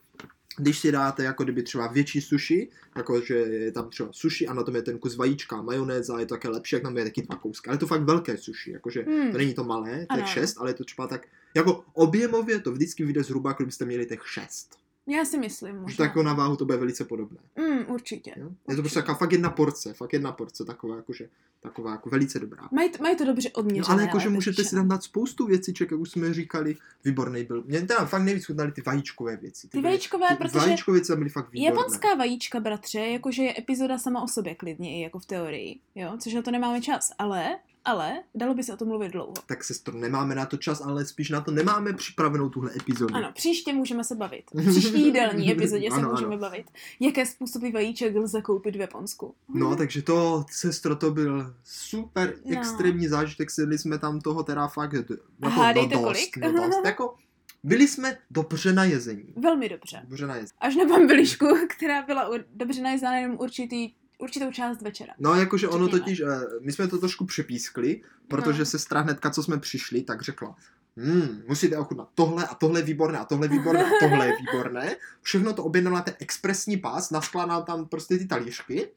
[0.57, 4.53] když si dáte jako kdyby třeba větší sushi, jako že je tam třeba sushi a
[4.53, 7.21] na tom je ten kus vajíčka, majonéza, je to také lepší, jak tam je taky
[7.21, 7.67] dva kousky.
[7.67, 9.31] Ale je to fakt velké sushi, jakože Hmm.
[9.31, 10.25] to není to malé, těch Ano.
[10.25, 11.21] šest, ale je to třeba tak,
[11.57, 14.77] jako objemově to vždycky vyjde zhruba, kdybyste měli těch šest.
[15.09, 15.97] Já si myslím Že možná.
[15.97, 17.37] tak jako na váhu to bude velice podobné.
[17.59, 18.33] Mm, určitě.
[18.37, 18.49] Jo?
[18.69, 22.39] Je to prostě taková fakt jedna porce, fakt jedna porce, taková jakože, taková jako velice
[22.39, 22.69] dobrá.
[22.71, 23.85] Mají, mají to dobře odměřené.
[23.87, 27.63] No, ale jakože můžete si tam dát spoustu věciček, jak už jsme říkali, výborný byl.
[27.67, 29.67] Mě teda fakt nejvíc chutnaly ty vajíčkové věci.
[29.67, 31.65] Ty byly- vajíčkové, ty protože vajíčkové věci tam byly fakt výborné.
[31.79, 36.17] Japonská vajíčka, bratře, jakože je epizoda sama o sobě klidně, i jako v teorii, jo,
[36.19, 37.57] což na to nemáme čas, ale,
[37.87, 39.33] ale, dalo by se o tom mluvit dlouho.
[39.45, 43.15] Tak sestro, nemáme na to čas, ale spíš na to nemáme připravenou tuhle epizodu.
[43.15, 44.43] Ano, příště můžeme se bavit.
[44.53, 46.41] V příští jídelní epizodě se Ano, můžeme ano.
[46.41, 46.65] bavit.
[46.99, 49.35] Jaké způsoby vajíček lze koupit v Japonsku.
[49.53, 52.59] No, takže to, sestro, to byl super No.
[52.59, 55.13] extrémní zážitek, sedli jsme tam toho teda fakt jako,
[55.43, 56.37] Hádejte dost, kolik?
[56.37, 57.15] no dost, jako,
[57.63, 59.33] byli jsme dobře na jezení.
[59.35, 60.01] Velmi dobře.
[60.03, 60.57] Dobře na jezení.
[60.59, 61.45] Až na bambilišku,
[61.77, 65.13] která byla dobře najezdná jenom určitý, určitou část večera.
[65.19, 65.99] No, jakože ono Řekněme.
[66.03, 68.65] totiž, eh, my jsme to trošku přepískli, protože No.
[68.65, 70.55] sestra hnedka, co jsme přišli, tak řekla,
[70.99, 74.33] Hmm, musíte ochutnat tohle a tohle je výborné a tohle je výborné a tohle je
[74.39, 74.95] výborné.
[75.21, 78.89] Všechno to objednala ten expresní pás, naskládal tam prostě ty talířky.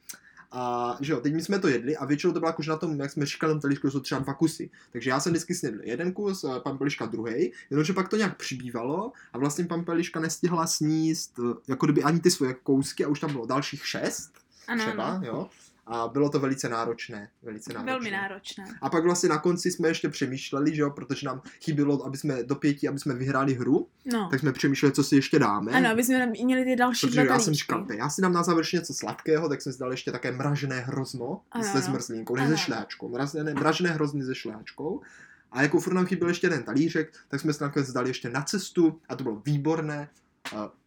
[0.53, 3.01] A že jo, teď my jsme to jedli a většinou to bylo jakože na tom,
[3.01, 4.71] jak jsme říkali, na talířku jsou třeba dva kusy.
[4.93, 8.37] Takže já jsem vždycky snědl jeden kus, eh, pan Peliška druhý, jenomže pak to nějak
[8.37, 13.09] přibývalo a vlastně pan Peliška nestihla sníst eh, jako kdyby ani ty svoje kousky a
[13.09, 14.33] už tam bylo dalších šest
[14.71, 15.27] Ano, třeba, ano.
[15.27, 15.49] jo.
[15.87, 17.93] A bylo to velice náročné, velice náročné.
[17.93, 18.65] Velmi náročné.
[18.83, 22.43] A pak vlastně na konci jsme ještě přemýšleli, že jo, protože nám chybělo, aby jsme
[22.43, 24.29] do pěti, aby jsme vyhráli hru, No.
[24.31, 25.73] tak jsme přemýšleli, co si ještě dáme.
[25.73, 28.33] Ano, aby jsme měli ty další Protože dva já jsem říkal, "Ne, já si dám
[28.33, 31.81] na závěr něco sladkého, tak jsem si dal ještě také mražené hrozno Ano, se ano.
[31.83, 33.09] zmrzlínkou, ne Ano, se šláčkou.
[33.09, 35.01] Mražené, mražené hrozny se šláčkou.
[35.53, 38.43] A jako furt nám chyběl ještě jeden talířek, tak jsme si nakonec dali ještě na
[38.43, 40.09] cestu a to bylo výborné.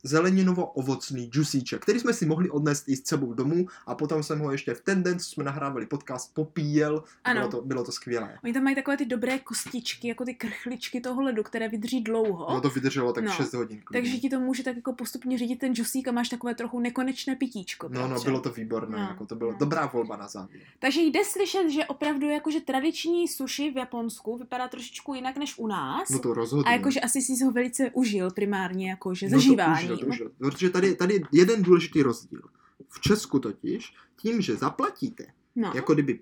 [0.06, 4.52] Zeleninovo-ovocný džusíček, který jsme si mohli odnést i s sebou domů a potom jsem ho
[4.52, 7.04] ještě v ten den, co jsme nahrávali podcast, popíjel.
[7.24, 7.40] Ano.
[7.40, 8.38] Bylo to, bylo to skvělé.
[8.44, 12.48] Oni tam mají takové ty dobré kostičky, jako ty krchličky toho ledu, které vydrží dlouho.
[12.54, 13.32] No to vydrželo tak No.
[13.32, 13.82] 6 hodin.
[13.84, 14.02] klidně.
[14.10, 17.36] takže ti to může tak jako postupně řídit ten džusík a máš takové trochu nekonečné
[17.36, 17.90] pitíčko.
[17.90, 18.26] No, no, bratře.
[18.26, 19.58] bylo to výborné, No, jako to byla no.
[19.58, 20.64] dobrá volba na závěr.
[20.80, 25.68] Takže jde slyšet, že opravdu jakože tradiční sushi v Japonsku vypadá trošičku jinak než u
[25.68, 26.10] nás.
[26.10, 26.72] No to rozhodně.
[26.72, 29.86] a jakože asi si ho velice užil primárně, jakože No zažíváním.
[29.92, 30.32] užil, to užil.
[30.38, 32.42] Protože tady, tady je jeden důležitý rozdíl.
[32.90, 35.26] V Česku totiž, tím, že zaplatíte,
[35.56, 36.20] No, jako kdyby,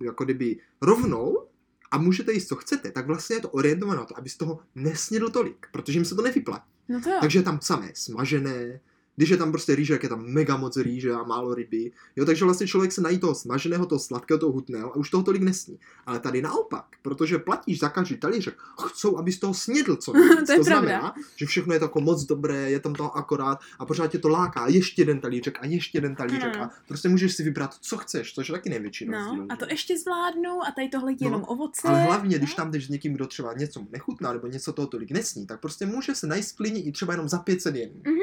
[0.00, 1.46] jako kdyby rovnou
[1.90, 4.60] a můžete jíst, co chcete, tak vlastně je to orientované na to, aby z toho
[4.74, 6.70] nesnědl tolik, protože jim se to nevyplatí.
[6.88, 7.16] no to jo.
[7.20, 8.80] Takže tam samé smažené,
[9.16, 11.92] když je tam prostě rýže, jak je tam mega moc rýže a málo ryby.
[12.16, 15.22] Jo, takže vlastně člověk se nají toho smaženého, toho sladkého, toho hutného a už toho
[15.22, 15.78] tolik nesní.
[16.06, 18.54] Ale tady naopak, protože platíš za každý talířek,
[18.86, 20.46] chcou, aby z toho snědl co nejvíc.
[20.46, 20.88] To je to pravda.
[20.88, 24.28] znamená, že všechno je tako moc dobré, je tam toho akorát a pořád tě to
[24.28, 24.66] láká.
[24.68, 26.64] Ještě jeden talířek a ještě jeden talířek Ano.
[26.64, 29.46] a prostě můžeš si vybrat, co chceš, což je taky největší No, rozdíl.
[29.48, 31.88] a to ještě zvládnu a tady tohle je No, jenom ovoce.
[31.88, 32.56] Ale hlavně, když no.
[32.56, 35.60] tam jdeš s někým, kdo třeba něco mu nechutná nebo něco toho tolik nesní, tak
[35.60, 37.90] prostě může se klidně i třeba jenom za 500 jen.
[38.04, 38.16] Mhm.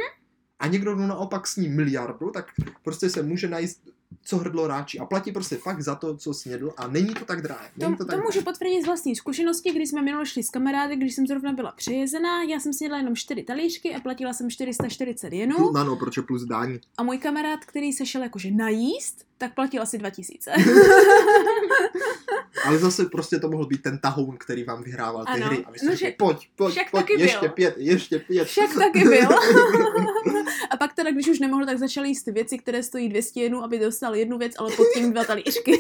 [0.60, 2.46] A někdo, kdo naopak sní miliardu, tak
[2.84, 3.82] prostě se může najíst
[4.26, 7.42] co hrdlo ráčí a platí prostě fakt za to, co snědl a není to tak
[7.42, 7.70] drahé.
[7.80, 10.96] To, to tak to můžu potvrdit z vlastní zkušenosti, když jsme minule šli s kamarády,
[10.96, 15.34] když jsem zrovna byla přejezená, já jsem snědla jenom 4 talířky a platila jsem 440
[15.34, 16.80] jenů Plus, ano, proč je plus daň.
[16.98, 20.52] a můj kamarád, který se šel jakože najíst, tak platil asi 2000.
[22.66, 25.46] Ale zase prostě to mohl být ten tahoun, který vám vyhrával ty Ano.
[25.46, 25.64] hry.
[25.66, 27.50] A vy jste No, řekli, že- pojď, pojď, však pojď, taky ještě byl.
[27.50, 28.48] pět, ještě pět.
[28.48, 29.28] Však taky byl.
[30.72, 33.80] a pak teda, když už nemohl, tak začal jíst věci, které stojí 200 jenů, aby
[33.80, 35.80] dostal jednu věc, ale pod tím dva talířky.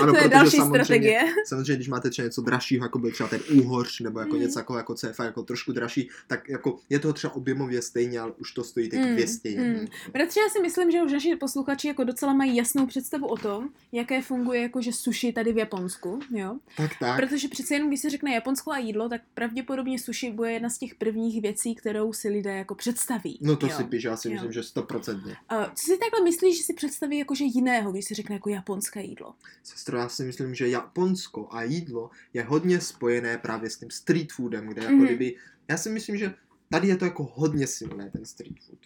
[0.00, 1.20] Ano, to je protože další samozřejmě- strategie.
[1.46, 4.40] Samozřejmě, když máte třeba něco dražšího, jako byl třeba ten úhoř, nebo jako Mhm.
[4.40, 8.32] něco jako, jako fakt jako trošku dražší, tak jako je to třeba objemově stejně, ale
[8.38, 9.64] už to stojí teď Mm, 200 jen.
[9.80, 9.86] mm.
[10.12, 13.68] Bratře, já si myslím, že už naši posluchači jako docela mají jasnou představu o tom,
[13.92, 16.58] jaké funguje jakože sushi tady v Japonsku, jo?
[16.76, 17.20] Tak, tak.
[17.20, 20.78] Protože přece jenom, když se řekne Japonsko a jídlo, tak pravděpodobně sushi bude jedna z
[20.78, 23.38] těch prvních věcí, kterou si lidé jako představí.
[23.42, 23.72] No to jo?
[23.76, 24.32] si píš, já si Jo.
[24.34, 25.36] myslím, že stoprocentně.
[25.74, 29.34] Co si takhle myslíš, že si představí jakože jiného, když se řekne jako japonské jídlo?
[29.62, 34.32] Sestro, já si myslím, že Japonsko a jídlo je hodně spojené právě s tím street
[34.32, 35.04] foodem, kde jako Mhm.
[35.06, 35.36] kdyby,
[35.68, 36.34] já si myslím, že
[36.70, 38.78] tady je to jako hodně silné, ten street food.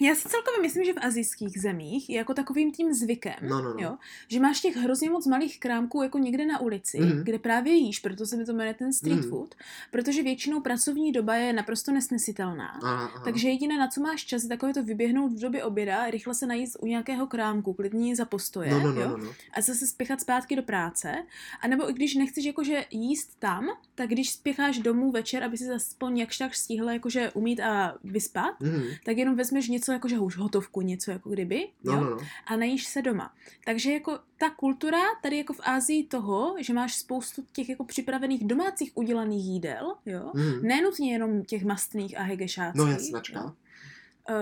[0.00, 3.74] Já si celkově myslím, že v azijských zemích je jako takovým tím zvykem, No, no,
[3.74, 3.76] no.
[3.78, 3.96] jo,
[4.28, 7.24] že máš těch hrozně moc malých krámků jako někde na ulici, Mhm.
[7.24, 9.28] kde právě jíš, proto se mi to jmenuje ten street Mhm.
[9.30, 9.54] food,
[9.90, 12.68] protože většinou pracovní doba je naprosto nesnesitelná.
[12.82, 13.20] Aha, aha.
[13.24, 16.46] Takže jediné, na co máš čas, je takové to vyběhnout v době oběda, rychle se
[16.46, 19.08] najíst u nějakého krámku, klidně za postoje, no, no, no, jo?
[19.08, 19.30] no, no.
[19.52, 21.14] a zase spěchat zpátky do práce.
[21.60, 25.70] A nebo i když nechceš jakože jíst tam, tak když spěcháš domů večer, aby si
[25.70, 28.82] aspoň jakž tak stihl jakože umít a vyspat, Mhm.
[29.04, 32.00] tak jenom vezmeš něco jakože už hotovku, něco jako kdyby, No, jo?
[32.00, 32.18] no, no.
[32.46, 33.34] a najíš se doma.
[33.64, 38.44] Takže jako ta kultura tady jako v Ázii toho, že máš spoustu těch jako připravených
[38.46, 40.30] domácích udělaných jídel, jo?
[40.34, 40.62] Mhm.
[40.62, 42.78] Nenutně jenom těch mastných a hegešáckých.
[42.84, 43.40] No jasnačka.
[43.40, 43.52] jo.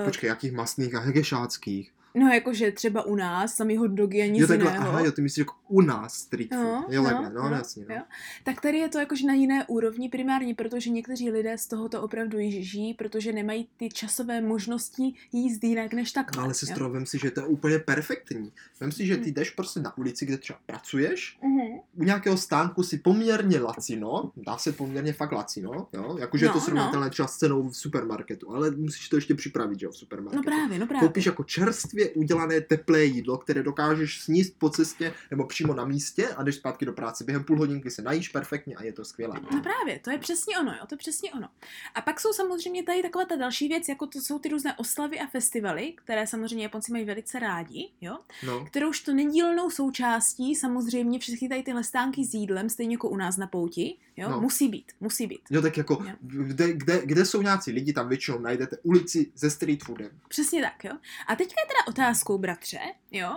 [0.03, 1.93] Eh, Počkej, jakých mastných a hegešáckých?
[2.15, 4.89] No jakože třeba u nás, samý hot dogy a nic Jo, takhle, jiného.
[4.89, 6.63] aha, jo, ty myslíš jako u nás street food.
[6.65, 7.95] No, jo, no, takhle, no, no, jasně, no.
[7.95, 8.03] jo.
[8.45, 12.39] Tak tady je to jakože na jiné úrovni primárně, protože někteří lidé z tohoto opravdu
[12.39, 16.41] již žijí, protože nemají ty časové možnosti jíst jinak než takhle.
[16.41, 18.53] No, ale sestro, vem si, že to je úplně perfektní.
[18.81, 19.33] Vem si, že ty Hmm.
[19.35, 21.79] jdeš prostě na ulici, kde třeba pracuješ, Mhm.
[21.97, 26.53] u nějakého stánku si poměrně lacino, dá se poměrně fakt lacino, jo, jakože je No,
[26.53, 26.65] to no.
[26.65, 30.37] srovnatelné třeba s cenou v supermarketu, ale musíš to ještě připravit, že jo, v supermarketu.
[30.37, 31.09] No právě, no právě.
[31.09, 36.29] Koupíš jako čerstvě udělané teplé jídlo, které dokážeš sníst po cestě nebo přímo na místě
[36.29, 37.25] a jdeš zpátky do práce.
[37.25, 39.35] Během půl hodinky se najíš perfektně a je to skvělé.
[39.53, 41.49] No právě, to je přesně ono, jo, to je přesně ono.
[41.95, 45.21] A pak jsou samozřejmě tady taková ta další věc, jako to jsou ty různé oslavy
[45.21, 51.19] a festivaly, které samozřejmě Japonci mají velice rádi, jo, No, kterouž to nedílnou součástí samozřejmě
[51.19, 54.41] všechny tady tyhle stánky s jídlem, stejně jako u nás na pouti, jo, No.
[54.41, 55.41] musí být, musí být.
[55.51, 56.15] jo tak jako, Jo.
[56.21, 60.11] kde, kde, kde jsou nějací lidi, tam většinou najdete ulici se street foodem.
[60.29, 60.93] Přesně tak, jo.
[61.27, 62.79] A teďka je teda otázkou, bratře,
[63.13, 63.31] jo,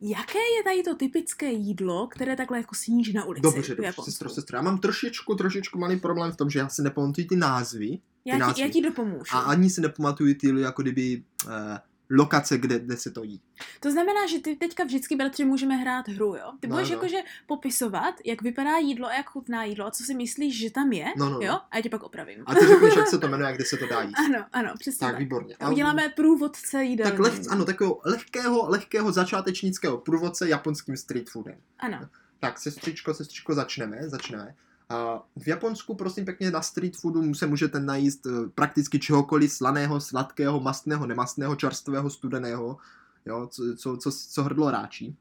[0.00, 4.28] jaké je tady to typické jídlo, které takhle jako sníš na ulici Dobře, dobře, sestro,
[4.28, 4.56] sestro.
[4.56, 8.34] Já mám trošičku, trošičku malý problém v tom, že já si nepamatuji ty názvy já,
[8.34, 8.62] ti, názvy.
[8.62, 9.36] já ti dopomůžu.
[9.36, 11.78] a ani si nepamatuji ty jako kdyby eh,
[12.10, 13.40] lokace, kde, kde se to jí.
[13.80, 16.52] To znamená, že ty teďka vždycky, bratře, můžeme hrát hru, jo?
[16.60, 16.94] Ty No, budeš no.
[16.94, 20.92] jakože popisovat, jak vypadá jídlo a jak chutná jídlo a co si myslíš, že tam
[20.92, 21.46] je, No, no, no.
[21.46, 21.58] jo?
[21.70, 22.42] A já tě pak opravím.
[22.46, 24.18] A ty řekneš, jak se to jmenuje a kde se to dá jíst.
[24.18, 25.18] Ano, ano, přesně Tak, tak.
[25.18, 25.56] výborně.
[25.60, 27.10] A uděláme průvodce jídel.
[27.10, 31.56] tak leh, ano, takového lehkého, lehkého začátečnického průvodce japonským street foodem.
[31.78, 31.98] Ano.
[32.40, 34.54] Tak, sestřičko, sestřičko, začneme, začneme.
[34.90, 40.00] A v Japonsku, prosím pěkně, na street foodu se můžete najíst eh, prakticky čehokoliv slaného,
[40.00, 42.78] sladkého, mastného, nemastného, čerstvého, studeného,
[43.26, 45.16] jo, co, co, co, co hrdlo ráčí.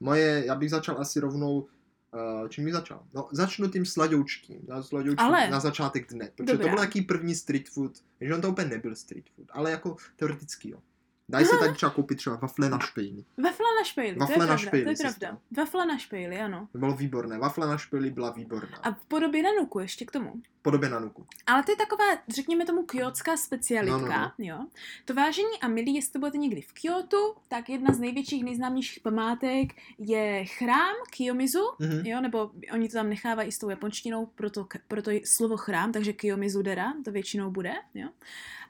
[0.00, 3.02] Moje, já bych začal asi rovnou, uh, čím bych začal?
[3.14, 6.68] No, začnu tím sladoučkým, na, sladoučkým Ale- na začátek dne, protože Dobrá.
[6.68, 9.96] to byl jaký první street food, že on to úplně nebyl street food, ale jako
[10.16, 10.78] teoretický, jo.
[11.30, 13.24] Dají se tady třeba koupit třeba wafle na špejny.
[13.44, 15.38] Wafle na špejli, Wafle to je na pravda, špejli, to je pravda.
[15.56, 16.68] Wafle na špejli, ano.
[16.72, 17.38] To bylo výborné.
[17.38, 18.78] Wafle na špejli byla výborná.
[18.82, 20.32] A v podobě nanuku ještě k tomu.
[20.58, 21.26] V podobě nanuku.
[21.46, 24.66] Ale to je taková, řekněme tomu, kyotská specialitka, No, no, jo.
[25.04, 29.00] To vážení a milí, jestli to budete někdy v Kyotu, tak jedna z největších, nejznámějších
[29.02, 32.06] památek je chrám Kiyomizu, Mhm.
[32.06, 35.92] jo, nebo oni to tam nechávají i s tou japonštinou, proto, proto je slovo chrám,
[35.92, 38.08] takže Kiyomizu dera, to většinou bude, jo.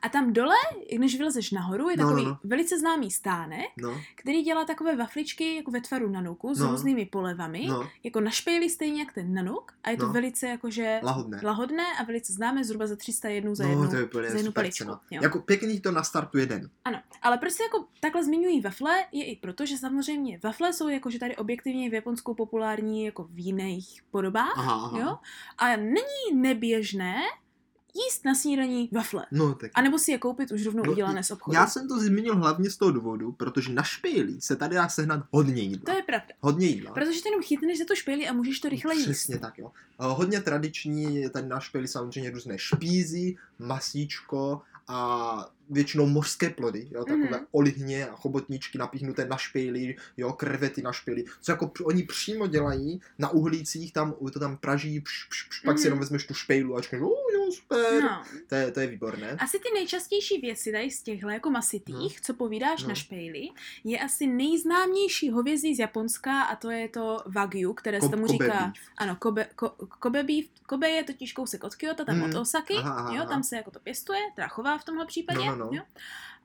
[0.02, 0.54] A tam dole,
[0.98, 2.38] než vylezeš nahoru, je No, no, takový no.
[2.44, 6.70] velice známý stánek, No, který dělá takové wafličky jako ve tvaru nanuku s No.
[6.70, 10.12] různými polevami, no, jako na špejli stejně jak ten nanuk a je to No.
[10.12, 11.40] velice jakože lahodné.
[11.44, 14.36] lahodné a velice známé, zhruba za 300 jednou za no, jednu, to je úplně za
[14.36, 14.84] jednu paličku.
[15.10, 15.22] Jo.
[15.22, 16.70] Jako pěkný to nastartuje den.
[16.84, 20.88] Ano, ale proč se jako takhle zmiňují wafle, je i proto, že samozřejmě wafle jsou
[20.88, 24.98] jakože tady objektivně v Japonsku populární jako v jiných podobách, Aha, aha.
[24.98, 25.18] jo,
[25.58, 27.16] a není neběžné
[27.94, 29.26] jíst na snídaní wafle.
[29.30, 29.70] No tak.
[29.74, 31.54] A nebo si je koupit už rovnou No, udělané z obchodu.
[31.54, 35.24] Já jsem to zmínil hlavně z toho důvodu, protože na špejlí se tady dá sehnat
[35.30, 35.94] hodně To jídla.
[35.94, 36.26] je pravda.
[36.40, 36.92] Hodně jídla.
[36.92, 39.04] Protože ty jenom chytneš za to špejli a můžeš to rychle jíst.
[39.04, 39.72] Přesně tak, jo.
[39.98, 47.04] Hodně tradiční je tady na špejli samozřejmě různé špízy, masíčko a většinou mořské plody, jo,
[47.04, 47.46] takové Mhm.
[47.52, 53.00] olihně a chobotničky napíchnuté na špejli, jo, krevety na špejli, co jako oni přímo dělají
[53.18, 55.86] na uhlících, tam to tam praží, pš, pš, pš, pak si Mhm.
[55.86, 58.22] jenom vezmeš tu špejlu a řekneš, oh, jo, super, No.
[58.48, 59.30] to, je, to je výborné.
[59.30, 62.88] Asi ty nejčastější věci tady z těchhle jako masitých, co povídáš No.
[62.88, 63.48] na špejli,
[63.84, 68.32] je asi nejznámější hovězí z Japonska a to je to wagyu, které se tomu Kobe
[68.44, 68.74] říká, beef.
[68.98, 70.46] ano, kobe, ko, kobe beef.
[70.66, 72.22] Kobe je totiž kousek od Kyoto, tam Mm.
[72.22, 73.28] od Osaky, Aha, aha, jo, aha.
[73.30, 75.70] tam se jako to pěstuje, teda chová v tomhle případě, No, no, no.
[75.72, 75.82] jo.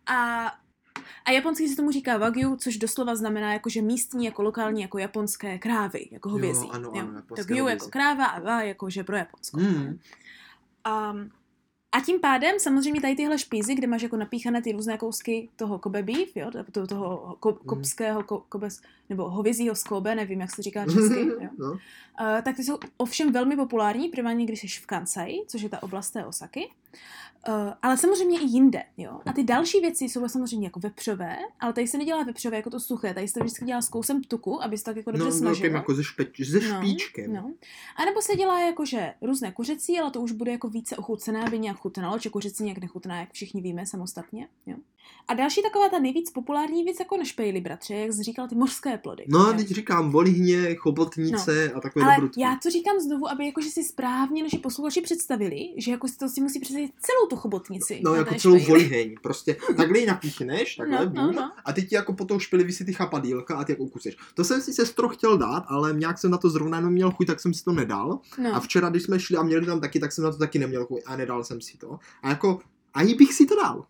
[0.06, 0.52] A
[1.26, 5.60] a japonsky se tomu říká wagyu, což doslova znamená jakože místní, jako lokální, jako japonské
[5.60, 6.66] krávy, jako hovězí.
[6.66, 7.02] Jo, ano, jo.
[7.02, 9.60] ano, tak gyu jako kráva a wa jakože pro Japonsko.
[9.60, 10.00] Mm.
[11.12, 11.32] Um,
[11.92, 15.80] a tím pádem samozřejmě tady tyhle špízy, kde máš jako napíchané ty různé kousky toho
[15.80, 17.60] Kobe beef, jo, toho, toho ko, Mhm.
[17.66, 18.70] kopského, ko, kobe,
[19.10, 21.50] nebo hovězího z Kobe, nevím, jak se říká česky, jo.
[21.58, 21.72] no.
[21.72, 21.78] Uh,
[22.44, 26.12] tak ty jsou ovšem velmi populární, primárně když jsi v Kansai, což je ta oblast
[26.12, 26.70] té Osaky.
[27.48, 29.20] Uh, ale samozřejmě i jinde, jo.
[29.26, 32.80] A ty další věci jsou samozřejmě jako vepřové, ale tady se nedělá vepřové jako to
[32.80, 35.32] suché, tady se to vždycky dělá s kousem tuku, aby se tak jako dobře No,
[35.32, 35.54] snažilo.
[35.54, 37.34] velkým jako se, špeč, se špíčkem.
[37.34, 37.52] No.
[37.96, 41.60] A nebo se dělá jakože různé kuřecí, ale to už bude jako více ochucené, aby
[41.60, 44.48] nějak chutnalo, či kuřecí nějak nechutná, jak všichni víme samostatně.
[44.66, 44.78] Jo.
[45.28, 48.56] A další taková ta nejvíc populární věc jako na špejli, bratře, jak jsi říkal, ty
[48.56, 49.26] mořské plody.
[49.28, 49.54] No, jo.
[49.54, 52.42] teď říkám volihně, chobotnice a takové Ale dobrutky.
[52.42, 56.30] já to říkám znovu, aby jakože si správně naši posluchači představili, že jako si to
[56.30, 58.02] si musí představit celou tu chobotnici.
[58.04, 59.16] No, jako celou voliheň.
[59.24, 61.52] Prostě takhle ji napíchneš, takhle, No, no, no, no.
[61.66, 64.18] a teď ti jako po tou špili vysí ty chapadílka a ty jako ukuseš.
[64.34, 67.28] To jsem si sestro chtěl dát, ale nějak jsem na to zrovna jenom měl chuť,
[67.28, 68.20] tak jsem si to nedal.
[68.38, 68.56] No.
[68.56, 70.86] A včera, když jsme šli a měli tam taky, tak jsem na to taky neměl
[70.86, 72.00] chuť a nedal jsem si to.
[72.24, 72.60] A jako,
[72.94, 73.86] ani bych si to dal.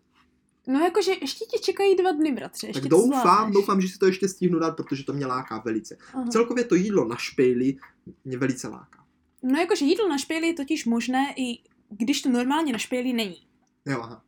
[0.67, 2.67] No jakože ještě tě čekají dva dny, bratře.
[2.67, 3.53] Ještě Tak doufám, zvládneš.
[3.53, 5.97] doufám, že si to ještě stihnu dát, protože to mě láká velice.
[6.13, 6.27] Aha.
[6.27, 7.77] Celkově to jídlo na špejli
[8.25, 9.05] mě velice láká.
[9.43, 13.47] No jakože jídlo na špejli je totiž možné i když to normálně na špejli není.
[13.85, 14.21] Jo, aha.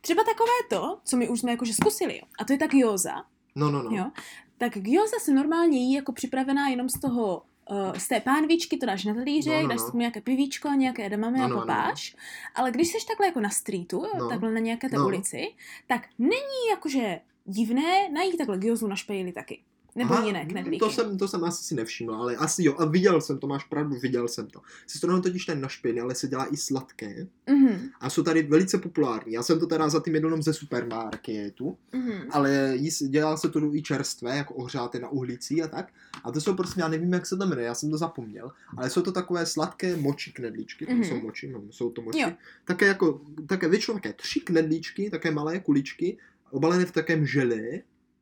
[0.00, 2.22] Třeba takové to, co my už jsme jakože zkusili, jo.
[2.38, 3.24] a to je ta gyoza,
[3.56, 3.96] No, no, no.
[3.96, 4.10] jo.
[4.58, 8.86] Tak gyoza se normálně jí jako připravená jenom z toho, uh, z té pánvičky, to
[8.86, 9.86] dáš na talířek, No, no, dáš no.
[9.90, 11.66] tomu nějaké pivíčko, nějaké edamame No, a no, no, no.
[11.66, 12.16] popáš,
[12.54, 14.28] ale když jsi takhle jako na streetu, No.
[14.28, 15.06] takhle na nějaké té No.
[15.06, 15.48] ulici,
[15.86, 19.62] tak není jakože divné najít takhle gyozu na špejli taky.
[19.94, 20.78] Nebo Aha, jiné knedlíky.
[20.78, 22.74] To jsem, to jsem asi si nevšiml, ale asi jo.
[22.78, 24.60] A viděl jsem to, máš pravdu, viděl jsem to.
[24.86, 27.26] Se to totiž ten na špiny, ale se dělá i sladké.
[27.50, 29.32] Mhm, A jsou tady velice populární.
[29.32, 32.12] Já jsem to teda zatím jedl jenom ze supermarketu, mhm.
[32.30, 32.74] ale
[33.08, 35.92] dělá se to i čerstvé, jako ohřáté na uhlící a tak.
[36.24, 38.90] A to jsou prostě, já nevím, jak se to jmenuje, já jsem to zapomněl, ale
[38.90, 41.04] jsou to takové sladké moči knedlíčky, Mhm.
[41.04, 42.20] jsou moči, no, jsou to moči.
[42.20, 42.32] Jo.
[42.64, 46.18] Také jako, také většinou také tři knedlíčky, také malé kuličky,
[46.50, 47.62] obalené v takém želé.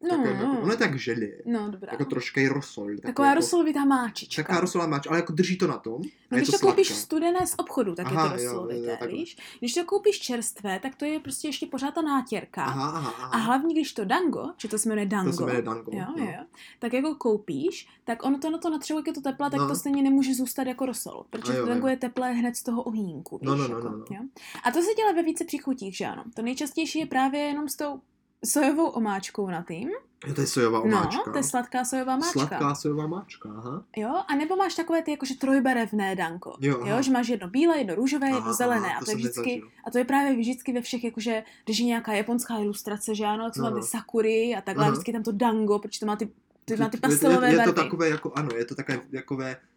[0.02, 1.26] No, Takové, no, jako, ono je tak želé.
[1.46, 1.92] no, dobrá.
[1.92, 2.84] Jako troška i rosol.
[2.84, 4.42] takový Taková jako, rosolovitá máčička.
[4.42, 6.02] Taková rosolová máč, ale jako drží to na tom.
[6.30, 8.90] No, když to to koupíš studené z obchodu, tak Aha, je jo, to jo, rosolovité,
[8.90, 9.08] takhle.
[9.08, 9.36] víš?
[9.58, 12.64] Když to koupíš čerstvé, tak to je prostě ještě pořád ta nátěrka.
[12.64, 13.26] Aha, aha, aha.
[13.32, 15.90] A hlavně, když to dango, či to se jmenuje dango, To se jmenuje dango.
[15.94, 16.24] jo, no.
[16.24, 16.44] jo,
[16.78, 19.68] tak jako koupíš, tak ono to na to natřeba, jak je to teplé, tak No.
[19.68, 21.90] to stejně nemůže zůstat jako rosol, protože jo, to dango jo.
[21.90, 24.04] je teplé hned z toho ohýnku, víš, No, no, no, jako, no, no.
[24.10, 24.22] Jo?
[24.64, 26.24] A to se dělá ve více příchutích, že ano.
[26.34, 28.00] To nejčastější je právě jenom s tou
[28.44, 29.90] sojovou omáčkou na tým.
[30.26, 31.22] Jo, to je sojová omáčka.
[31.26, 32.33] No, to je sladká sojová máčka.
[32.33, 33.85] Sladká sojová máčka, aha.
[33.96, 36.57] Jo, a nebo máš takové ty jakože trojbarevné danko.
[36.61, 38.87] Jo, jo že máš jedno bílé, jedno růžové, jedno Aha, zelené.
[38.88, 39.68] aha, a to to je vždycky, nezažil.
[39.87, 43.50] a to je právě vždycky ve všech, jakože, když je nějaká japonská ilustrace, že ano,
[43.50, 43.81] tam No.
[43.81, 44.92] ty sakury a takhle, Aha.
[44.92, 46.29] vždycky tam to dango, protože to má ty,
[46.64, 47.72] ty, má ty je, pastelové je, je barvy.
[47.72, 49.69] to takové jako, ano, je to takové, takové mm,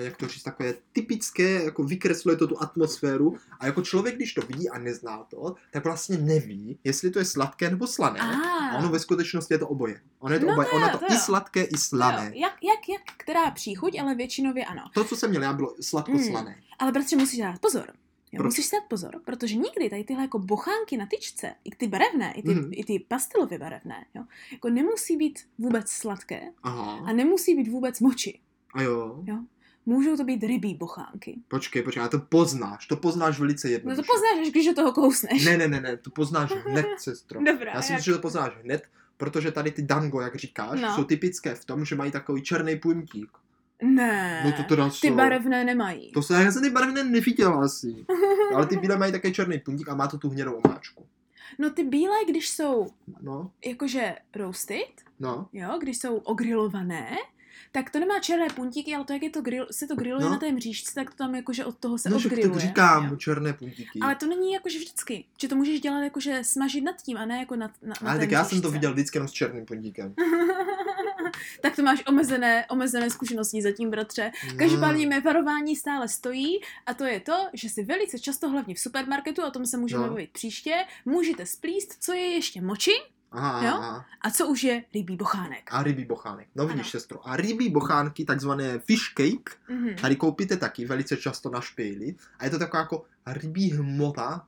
[0.00, 4.40] jak to říct, takové typické, jako vykresluje to tu atmosféru a jako člověk, když to
[4.40, 8.20] vidí a nezná to, tak vlastně neví, jestli to je sladké nebo slané.
[8.20, 8.74] Ah.
[8.74, 10.00] A ono ve skutečnosti je to oboje.
[10.18, 10.68] Ono je to No oboje.
[10.68, 11.18] ono to, to i jo.
[11.24, 12.32] sladké, i Jo, slané.
[12.34, 14.82] jak, jak, jak, která příchuť, ale většinově ano.
[14.94, 16.56] To, co jsem měl, já bylo sladko-slané.
[16.78, 17.92] Ale bratře, musíš dát pozor.
[18.32, 18.44] Jo, Proč?
[18.52, 22.42] musíš dát pozor, protože nikdy tady tyhle jako bochánky na tyčce, i ty barevné, i
[22.42, 22.70] ty, Mhm.
[22.72, 27.04] i ty pastelově barevné, jo, jako nemusí být vůbec sladké Aha.
[27.06, 28.40] a nemusí být vůbec moči.
[28.76, 29.22] A jo.
[29.86, 31.38] Můžou to být rybí bochánky.
[31.48, 32.86] Počkej, počkej, a to poznáš.
[32.86, 34.02] To poznáš velice No jednoduše.
[34.02, 35.44] to poznáš, až když do toho kousneš.
[35.44, 37.40] Ne, ne, ne, ne, to poznáš hned, sestro.
[37.44, 37.98] Dobrá, Já si jak?
[37.98, 38.82] myslím, že to poznáš hned,
[39.16, 40.94] protože tady ty dango, jak říkáš, No.
[40.94, 43.28] jsou typické v tom, že mají takový černý puntík.
[43.82, 45.14] Ne, No to teda ty jsou.
[45.14, 46.12] barevné nemají.
[46.12, 48.06] To se, já jsem ty barevné neviděl asi.
[48.54, 51.06] Ale ty bílé mají také černý puntík a má to tu hnědou omáčku.
[51.58, 52.86] No ty bílé, když jsou
[53.22, 55.48] No, jakože roasted, no.
[55.52, 57.16] jo, když jsou ogrilované,
[57.72, 60.30] Tak to nemá černé puntíky, ale to, jak je to grill, se to grilluje No.
[60.30, 62.60] na té mřížce, tak to tam jakože od toho se No, však odgrilluje.
[62.60, 63.16] tak říkám, jo.
[63.16, 63.98] černé puntíky.
[64.00, 65.24] Ale to není jakože vždycky.
[65.40, 68.18] Že to můžeš dělat jakože smažit nad tím, a ne jako nad, na, na Ale
[68.20, 68.72] tak já jsem to mřížce.
[68.72, 70.14] viděl vždycky jenom s černým puntíkem.
[71.60, 74.30] tak to máš omezené, omezené zkušenosti zatím, bratře.
[74.58, 78.78] Každopádně mé varování stále stojí a to je to, že si velice často, hlavně v
[78.78, 80.08] supermarketu, o tom se můžeme No.
[80.08, 82.90] bavit příště, můžete splíst, co je ještě moči
[83.36, 83.74] Aha, Jo?
[83.74, 84.06] aha.
[84.20, 85.68] a co už je rybí bochánek.
[85.72, 86.48] A rybí bochánek.
[86.54, 86.90] No vidíš, Ano.
[86.90, 87.28] sestro.
[87.28, 89.94] A rybí bochánky, takzvané fish cake, Mhm.
[90.00, 92.14] tady koupíte taky velice často na špejli.
[92.38, 94.44] A je to taková jako rybí hmota.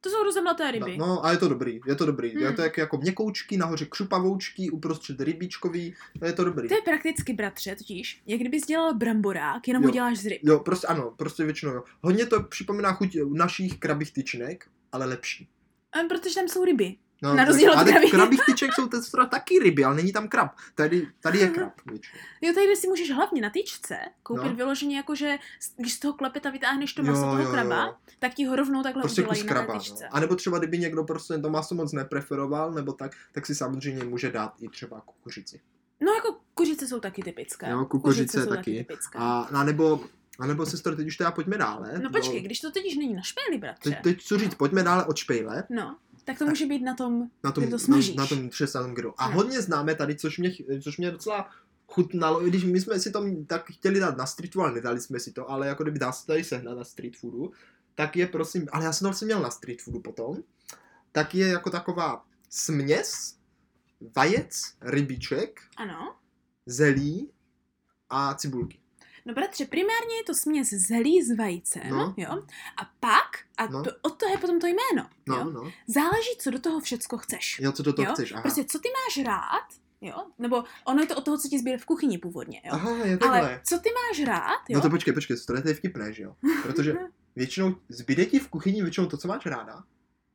[0.00, 0.96] To jsou rozemlaté ryby.
[0.98, 2.30] No, no a je to dobrý, je to dobrý.
[2.34, 2.42] Hmm.
[2.42, 6.68] Je to jak, jako měkoučky, nahoře křupavoučky, uprostřed rybíčkový, je to dobrý.
[6.68, 9.92] To je prakticky, bratře, totiž, jak kdybys dělal bramborák, jenom ho Jo.
[9.92, 10.40] děláš z ryb.
[10.44, 11.84] Jo, prostě ano, prostě většinou jo.
[12.00, 15.48] Hodně to připomíná chuť našich krabích tyčinek, ale lepší.
[15.92, 16.96] A protože tam jsou ryby.
[17.22, 18.10] No, Na rozdíl od ale krabí.
[18.10, 20.56] krabích tyček jsou teda taky ryby, ale není tam krab.
[20.74, 22.18] Tady, tady je krab většinou.
[22.40, 24.54] Jo, tady si můžeš hlavně na tyčce koupit No.
[24.54, 25.36] vyloženě jako, že
[25.76, 27.94] když z toho klepeta vytáhneš to Jo, maso toho jo, kraba, jo.
[28.18, 29.78] tak ti ho rovnou takhle Prostě udělají na kraba.
[29.78, 30.04] tyčce.
[30.04, 30.16] No.
[30.16, 34.04] A nebo třeba, kdyby někdo prostě to maso moc nepreferoval, nebo tak, tak si samozřejmě
[34.04, 35.60] může dát i třeba kukuřici.
[36.00, 37.70] No jako kuřice jsou taky typické.
[37.70, 38.78] Jo, kukuřice jsou taky.
[38.78, 39.18] typické.
[39.18, 40.00] A, a nebo,
[40.38, 41.98] a nebo sestro, teď už teda pojďme dále.
[42.02, 43.90] No počkej, když to teď není na špéli, bratře.
[43.90, 45.96] Teď, teď co říct, pojďme dále od špejle, No,
[46.26, 49.14] tak to může být na tom, na tom, to na, na tom třesaném grilu.
[49.18, 49.34] A Ano.
[49.34, 51.50] hodně známe tady, což mě, což mě docela
[51.88, 55.00] chutnalo, i když my jsme si to tak chtěli dát na street food, ale nedali
[55.00, 57.52] jsme si to, ale jako kdyby dá se tady sehnat na street foodu,
[57.94, 60.36] tak je prosím, ale já jsem to vlastně měl na street foodu potom,
[61.12, 63.36] tak je jako taková směs,
[64.16, 66.16] vajec, rybiček, ano.
[66.66, 67.30] zelí
[68.10, 68.78] a cibulky.
[69.26, 72.14] No bratře, primárně je to směs zelí s vajcem, No.
[72.16, 72.28] jo.
[72.76, 73.82] A pak, a No.
[73.84, 75.44] to, od toho je potom to jméno, No, jo.
[75.50, 75.72] no.
[75.86, 77.58] Záleží, co do toho všecko chceš.
[77.60, 78.12] Jo, co do toho jo?
[78.12, 78.42] chceš, aha.
[78.42, 79.66] Prostě co ty máš rád,
[80.00, 80.14] jo?
[80.38, 82.70] Nebo ono je to od toho, co ti zbíre v kuchyni původně, jo.
[82.72, 83.40] Aha, je takhle.
[83.40, 84.76] Ale co ty máš rád, jo?
[84.76, 86.36] No to počkej, počkej, to je vtipné, že jo?
[86.62, 86.94] Protože
[87.36, 89.84] většinou zbyde ti v kuchyni většinou to, co máš ráda,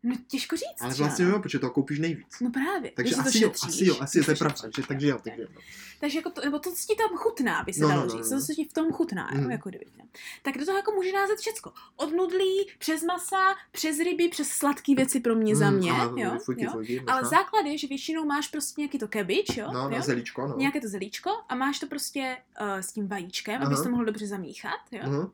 [0.03, 2.39] No těžko říct, ale vlastně jo, protože to koupíš nejvíc.
[2.41, 4.75] No právě, Takže asi to jo, asi jo, asi jo, to je to pravda, šetříš,
[4.83, 5.47] že, takže jo, takže jo.
[5.55, 5.61] no.
[5.99, 8.11] Takže jako to, nebo to, co ti tam chutná, by se No, dalo no, no,
[8.17, 8.39] říct, no.
[8.39, 9.41] to, co ti v tom chutná, mm.
[9.41, 9.51] Mhm.
[9.51, 9.85] jako kdyby.
[9.97, 10.03] ne?
[10.41, 11.73] Tak do toho jako může názet všecko.
[11.95, 16.13] Od nudlí, přes masa, přes ryby, přes sladké věci pro mě za Mm, mě, aha,
[16.17, 16.71] jo, Fujky, jo.
[16.71, 20.01] fujky, Ale základ je, že většinou máš prostě nějaký to cabbage, jo, No, no, jo?
[20.01, 20.57] zelíčko, no.
[20.57, 23.65] nějaké to zelíčko a máš to prostě uh, s tím vajíčkem, Aha.
[23.65, 25.01] abys to mohl dobře zamíchat, jo.
[25.05, 25.31] Mhm,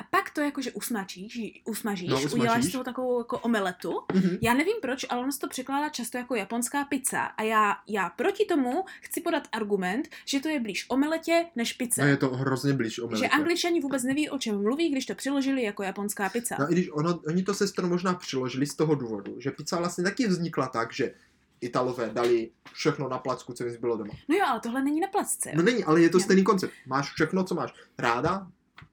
[0.00, 2.38] A pak to jakože usmažíš, usmažíš, No, usmažíš.
[2.40, 3.92] uděláš z toho takovou jako omeletu.
[4.14, 4.36] mhm.
[4.42, 8.08] Já nevím proč, ale ono se to překládá často jako japonská pizza a já, já
[8.10, 12.02] proti tomu chci podat argument, že to je blíž omeletě než pizza.
[12.02, 13.24] No je to hrozně blíž omeletě.
[13.24, 16.56] že angličani vůbec neví, o čem mluví, když to přiložili jako japonská pizza.
[16.58, 20.04] No i když ono, oni to sestro možná přiložili z toho důvodu, že pizza vlastně
[20.04, 21.14] taky vznikla tak, že
[21.60, 24.14] Italové dali všechno na placku, co jim zbylo doma.
[24.28, 25.48] No jo, ale tohle není na placce.
[25.50, 25.54] Jo?
[25.56, 26.24] No není, ale je to Jo.
[26.24, 26.72] stejný koncept.
[26.86, 28.46] Máš všechno, co máš ráda,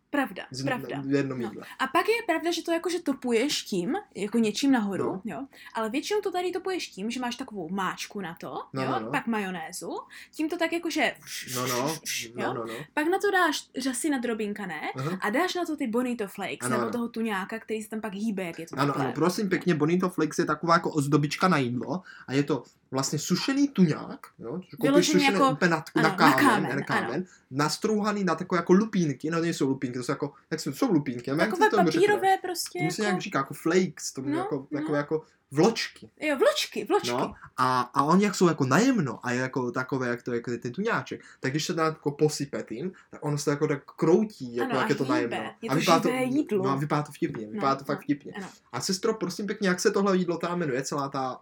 [0.10, 1.02] Pravda, z, pravda.
[1.06, 1.52] v jednom No.
[1.80, 5.22] A pak je pravda, že to jakože topuješ tím, jako něčím nahoru, No.
[5.26, 8.90] jo, ale většinou to tady topuješ tím, že máš takovou máčku na to, No, jo,
[8.92, 9.12] no, no.
[9.12, 9.90] pak majonézu,
[10.32, 11.14] tím to tak jakože,
[11.56, 11.96] No, no, jo,
[12.36, 12.74] no, no, no.
[12.94, 15.18] pak na to dáš řasy nadrobinkané Aha.
[15.22, 16.92] a dáš na to ty bonito flakes, Ano, nebo ano.
[16.92, 19.06] toho tuňáka, který se tam pak hýbe, jak je to Ano, takhle.
[19.06, 23.20] ano, prosím pěkně, Bonito Flex je taková jako ozdobička na jídlo a je to vlastně
[23.20, 26.82] sušený tuňák, jo, koupíš sušené jako- úplně na, ano, na na kámen, kámen, ne, na
[26.82, 30.72] kámen nastrouhaný na takové jako lupínky, no to nejsou lupínky, to jsou jako, jak jsou,
[30.74, 31.92] jsou lupínky, nevím, jak Takové to řekne.
[32.08, 34.80] papírové prostě, To se jako, nějak říká, jako flakes, to No, no, jako, no.
[34.80, 36.10] takové jako vločky.
[36.22, 37.12] jo, vločky, vločky.
[37.12, 40.36] No, a, a oni jak jsou jako najemno a je jako takové, jak to je
[40.38, 43.68] jako ten tuňáček, tak když se dá jako posype tím, tak ono se to jako
[43.68, 45.36] tak kroutí, jako Ano, jak a je to najemno.
[45.62, 46.64] Je a to vypadá živé jídlo.
[46.64, 48.34] No, a vypadá to vtipně, vypadá to fakt no, vtipně.
[48.38, 48.48] ano.
[48.72, 51.40] A sestro, prosím pěkně, jak se tohle jídlo tam jmenuje, celá ta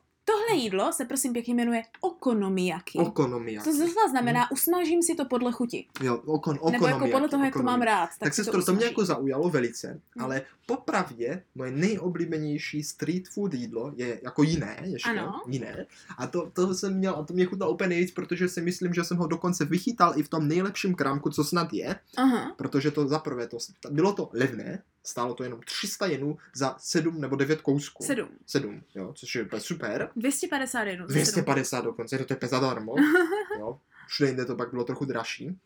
[0.48, 3.00] Tohle jídlo se prosím pěkně jmenuje okonomiyaki.
[3.00, 3.64] okonomia.
[3.64, 5.88] To zase znamená, usmažím si to podle chuti.
[6.04, 6.90] Jo, okon, Nebo okonomia.
[6.96, 8.10] jako podle toho, jak to mám rád.
[8.10, 10.26] Tak, Tak, si sestro, to, mě jako zaujalo velice, Hmm.
[10.26, 15.42] ale popravdě moje nejoblíbenější street food jídlo je jako jiné, ještě Ano.
[15.48, 15.86] jiné.
[16.18, 19.04] A to, to jsem měl, a to mě chutnalo úplně nejvíc, protože si myslím, že
[19.04, 22.54] jsem ho dokonce vychytal i v tom nejlepším krámku, co snad je, Aha.
[22.58, 23.58] protože to za prvé, to,
[23.90, 28.04] bylo to levné, stálo to jenom 300 jenů za 7 nebo 9 kousků.
[28.04, 28.30] Sedm.
[28.46, 30.10] 7, jo, což je úplně super.
[30.15, 31.06] 251.
[31.06, 32.96] 250 dokonce, to je zadarmo.
[33.60, 33.80] jo.
[34.08, 35.60] Všude jinde to pak bylo trochu dražší.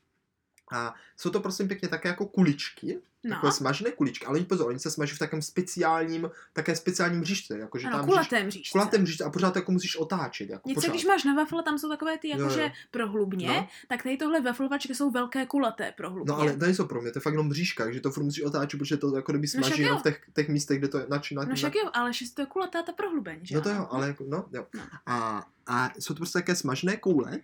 [0.72, 4.80] A jsou to prosím pěkně také jako kuličky, No, takové smažené kuličky, ale pozor, oni
[4.80, 8.72] se smaží v takém speciálním, také speciálním mřížce, jakože ano, tam kulaté mřížce.
[8.72, 11.90] kulatém mřížce a pořád jako musíš otáčet, jako Něco, když máš na wafle, tam jsou
[11.90, 13.68] takové ty jakože prohlubně, No.
[13.88, 16.34] tak tady tohle waflovačky jsou velké kulaté prohlubně.
[16.34, 18.44] No ale to nejsou pro mě, to je fakt jenom mřížka, takže to furt musíš
[18.44, 21.06] otáčet, protože to jako kdyby No smaží jenom v těch, těch místech, kde to je
[21.10, 23.70] nač, na, No však jo, ale že to je kulatá ta prohlubeň, že No to
[23.70, 24.66] jo, ale jako, no, jo.
[24.76, 24.82] No.
[25.06, 27.40] A, a jsou to prostě také smažené koule,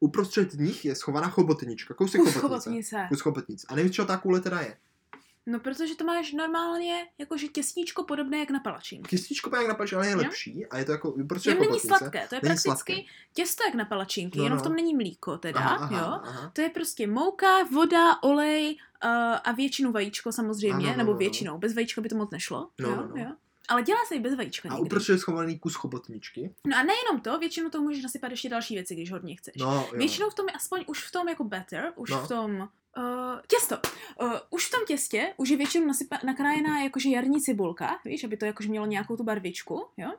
[0.00, 2.64] uprostřed nich je schovaná chobotnička, kousek Kus chobotnice.
[2.64, 3.06] chobotnice.
[3.08, 3.66] Kus chobotnice.
[3.70, 4.76] A nevím, čo ta kůle teda je.
[5.48, 9.08] No, protože to máš normálně jakože těstíčko podobné jak na palačinky.
[9.08, 10.18] Kystičko jak napač, ale je Jo.
[10.18, 11.98] lepší a je to jako uprostřed Jen není chobotnice.
[11.98, 13.12] sladké, to je Není prakticky sladké.
[13.32, 14.60] těsto jak na palačinky, No, jenom no.
[14.60, 16.20] v tom není mlíko teda, aha, aha, jo.
[16.30, 16.50] Aha.
[16.52, 19.10] To je prostě mouka, voda, olej uh,
[19.44, 21.18] a většinou vajíčko samozřejmě, Ano, no, nebo no, no.
[21.18, 21.58] většinou.
[21.58, 22.68] Bez vajíčka by to moc nešlo.
[22.80, 23.22] No, jo, no, no.
[23.22, 23.32] Jo.
[23.68, 26.54] Ale dělá se i bez vajíčka A uprostřed je schovaný kus chobotničky.
[26.66, 29.54] No a nejenom to, většinou to můžeš nasypat ještě další věci, když hodně chceš.
[29.56, 29.98] No, jo.
[29.98, 32.24] Většinou v tom, je aspoň už v tom jako batter, už No.
[32.24, 33.76] v tom Uh, těsto.
[34.22, 38.36] Uh, už v tom těstě už je většinou nasypa, nakrájená jakože jarní cibulka, víš, aby
[38.36, 40.10] to jakože mělo nějakou tu barvičku, jo.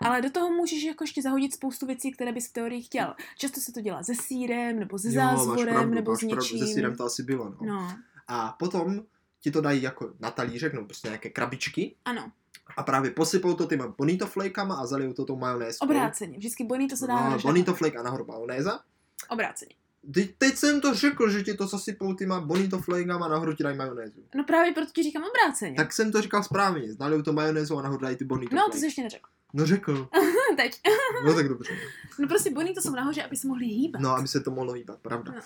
[0.00, 3.14] Ale do toho můžeš jako ještě zahodit spoustu věcí, které bys v teorii chtěl.
[3.38, 6.58] Často se to dělá se sírem, nebo se zázvorem, pravdu, nebo s pravdu, něčím.
[6.58, 7.56] Se sírem to asi bylo, no.
[7.60, 7.96] No,
[8.28, 9.02] A potom
[9.40, 12.32] ti to dají jako na talířek, no prostě nějaké krabičky ano,
[12.76, 15.86] a právě posypou to těma bonito flakama a zalijou to tou majonézkou.
[15.86, 16.38] obráceně.
[16.38, 18.80] Vždycky bonito se dá No, bonito flake a nahoru majonéza.
[19.28, 19.70] Obráceně.
[20.14, 23.62] Teď, teď jsem to řekl, že ti to zasypou těma bonito flakama a nahoru ti
[23.62, 24.20] dají majonézu.
[24.34, 25.76] No právě proto ti říkám obráceně.
[25.76, 26.88] Tak jsem to říkal správně.
[27.00, 28.80] Nalijou to majonézu a nahoru dají ty bonito no, to flake.
[28.80, 29.28] jsi ještě neřekl.
[29.52, 30.08] No řekl.
[30.56, 30.80] Teď.
[31.24, 31.72] No tak dobře.
[32.18, 34.02] No prostě bonito jsou nahoře, aby se mohli hýbat.
[34.02, 35.32] No, aby se to mohlo hýbat, pravda.
[35.32, 35.40] No.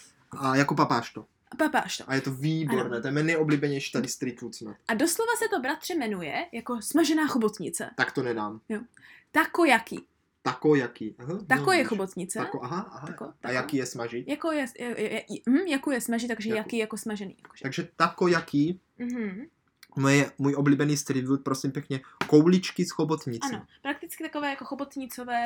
[0.45, 1.27] A jako papáš to.
[1.51, 2.05] A papáš to.
[2.07, 3.01] A je to výborné, Ano.
[3.01, 4.77] to je mé nejoblíbenější tady street food snad.
[4.89, 7.91] A doslova se to bratře jmenuje jako smažená chobotnice.
[7.97, 8.61] Tak to nedám.
[9.33, 10.01] Takoyaki.
[10.43, 11.15] Tako jaký.
[11.19, 11.89] Aha, Tako je vidíš.
[11.89, 12.39] chobotnice.
[12.39, 13.07] Tako, aha, aha.
[13.07, 13.55] Tako, A tako.
[13.55, 14.29] jaký je smažit?
[14.29, 16.59] Jako je, je, je, je, hm, jako je smažit, takže Jako.
[16.59, 17.37] jaký jako smažený.
[17.43, 17.63] Jakože.
[17.63, 19.47] Takže tako jaký, Mhm.
[19.97, 23.49] moje, můj oblíbený street food, prosím pěkně, kouličky z chobotnice.
[23.53, 25.45] Ano, prakticky takové jako chobotnicové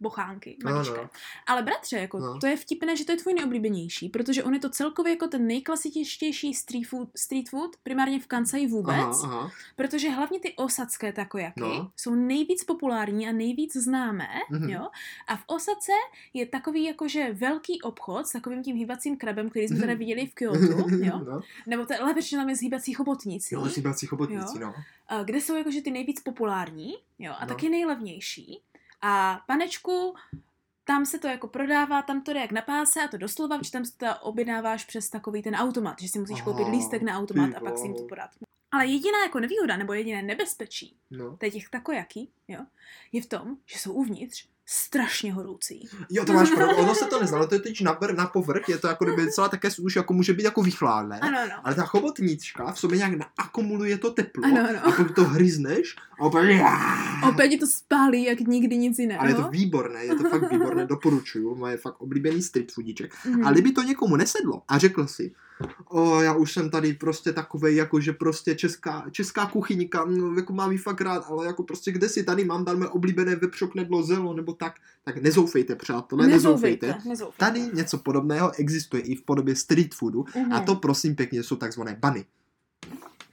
[0.00, 0.96] bochánky, No, maličké.
[1.02, 1.08] no.
[1.46, 2.38] Ale bratře, jako No.
[2.38, 5.46] to je vtipné, že to je tvůj nejoblíbenější, protože on je to celkově jako ten
[5.46, 9.50] nejklasičtější street food, street food primárně v Kansai vůbec, Aha, aha.
[9.76, 11.90] protože hlavně ty osadské takojaky No.
[11.96, 14.68] jsou nejvíc populární a nejvíc známé, Mhm.
[14.70, 14.88] jo.
[15.28, 15.92] A v Osace
[16.34, 20.34] je takový jakože velký obchod s takovým tím hýbacím krabem, který jsme tady viděli v
[20.34, 20.58] Kyoto,
[21.04, 21.18] jo.
[21.30, 21.40] no.
[21.66, 24.74] Nebo to, lépe řečeno tam je s hýbací chobotnicí, Jo, síbací chobotnici, no.
[25.08, 27.48] a kde jsou jakože ty nejvíc populární, jo, a No.
[27.48, 28.60] taky nejlevnější.
[29.06, 30.14] A panečku,
[30.84, 33.70] tam se to jako prodává, tam to jde jak na páse a to doslova, že
[33.70, 37.18] tam si to objednáváš přes takový ten automat, že si musíš Aha, koupit lístek na
[37.18, 38.30] automat a pak si jim to podat.
[38.72, 41.36] Ale jediná jako nevýhoda nebo jediné nebezpečí no.
[41.36, 42.60] tady těch takojaký, jo,
[43.12, 45.88] je v tom, že jsou uvnitř strašně horoucí.
[46.10, 48.78] Jo, to máš pravdu, ono se to neznalo, to je teď na, na povrch, je
[48.78, 51.20] to jako kdyby celá také už jako může být jako vychladné.
[51.20, 51.54] Ano, no.
[51.64, 54.78] Ale ta chobotnička v sobě nějak naakumuluje to teplo Ano, ano.
[54.86, 56.62] a pak to hryzneš a opět
[57.28, 59.20] Opět ti to spálí jak nikdy nic jiného.
[59.20, 63.14] Ale je to výborné, je to fakt výborné, doporučuju, moje fakt oblíbený street foodíček.
[63.24, 63.46] Mhm.
[63.46, 65.34] A kdyby to někomu nesedlo a řekl si,
[65.88, 70.52] o, já už jsem tady prostě takovej, jako že prostě česká, česká kuchyňka, no, jako
[70.52, 74.34] mám jí fakt rád, ale jako prostě kde si tady mám, mé oblíbené vepřoknedlo zelo,
[74.34, 74.74] nebo tak,
[75.04, 76.86] tak nezoufejte, přátelé, nezoufejte.
[76.86, 77.08] nezoufejte.
[77.08, 77.38] nezoufejte.
[77.38, 80.52] Tady něco podobného existuje i v podobě street foodu Mhm.
[80.52, 82.24] a to prosím pěkně jsou takzvané bany.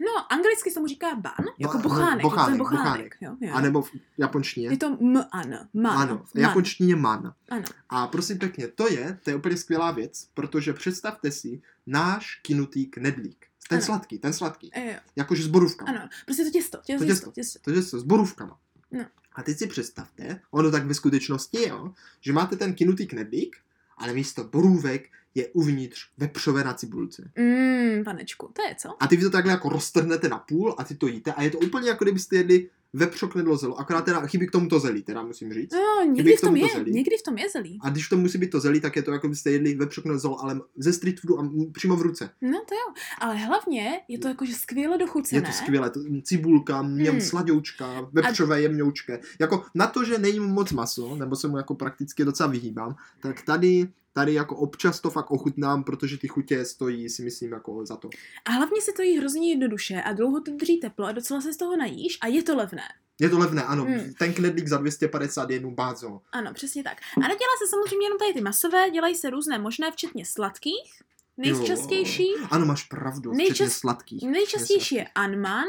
[0.05, 2.81] No, anglicky se mu říká ban, jako bochánek, bochánek, bochánek.
[2.83, 3.15] bochánek.
[3.21, 3.53] Jo, jo.
[3.53, 4.67] A nebo v japonštině.
[4.67, 5.97] Je to m an, man.
[5.97, 6.41] Ano, v man.
[6.43, 7.33] japonštině man.
[7.49, 7.63] Ano.
[7.89, 12.85] A prosím pěkně, to je, to je úplně skvělá věc, protože představte si náš kinutý
[12.85, 13.45] knedlík.
[13.69, 13.85] Ten Ano.
[13.85, 14.71] sladký, ten sladký.
[14.75, 14.93] Jo.
[15.15, 15.91] Jakože s borůvkama.
[15.91, 17.59] Ano, prostě to těsto, těsto, To těsto, těsto.
[17.59, 17.59] těsto.
[17.71, 18.59] To je s borůvkama.
[18.91, 19.05] No.
[19.33, 23.55] A teď si představte, ono tak ve skutečnosti jo, že máte ten kinutý knedlík,
[23.97, 27.31] ale místo borůvek je uvnitř vepřové na cibulce.
[27.39, 29.03] Mmm, panečku, to je co?
[29.03, 31.49] A ty vy to takhle jako roztrhnete na půl a ty to jíte a je
[31.51, 35.03] to úplně jako kdybyste jedli vepřo knedlo zelo, akorát teda chybí k tomu to zelí,
[35.03, 35.71] teda musím říct.
[35.73, 36.91] No, někdy v tom to je, zelí.
[36.91, 37.79] někdy v tom je zelí.
[37.81, 40.19] A když to musí být to zelí, tak je to jako byste jedli vepřo knedlo
[40.19, 42.29] zelo, ale ze street foodu a přímo v ruce.
[42.41, 45.41] No to jo, ale hlavně je to jakože skvěle dochucené.
[45.41, 47.21] Je to skvělé, to, cibulka, měm Hmm.
[47.21, 49.19] sladoučka, vepřové jemňoučké.
[49.39, 53.41] Jako na to, že nejím moc maso, nebo se mu jako prakticky docela vyhýbám, tak
[53.41, 57.95] tady, tady jako občas to fakt ochutnám, protože ty chutě stojí, si myslím, jako za
[57.97, 58.09] to.
[58.45, 61.53] A hlavně se to jí hrozně jednoduše a dlouho to drží teplo a docela se
[61.53, 62.83] z toho najíš a je to levné.
[63.19, 63.83] Je to levné, ano.
[63.83, 64.13] Hmm.
[64.19, 66.21] Ten knedlík za 250 je bázo.
[66.31, 66.97] Ano, přesně tak.
[67.17, 71.01] A nedělá se samozřejmě jenom tady ty masové, dělají se různé možné, včetně sladkých.
[71.37, 74.23] Nejčastější, Ano, máš pravdu, Nejčas- včetně sladkých.
[74.29, 75.65] nejčastější je anman,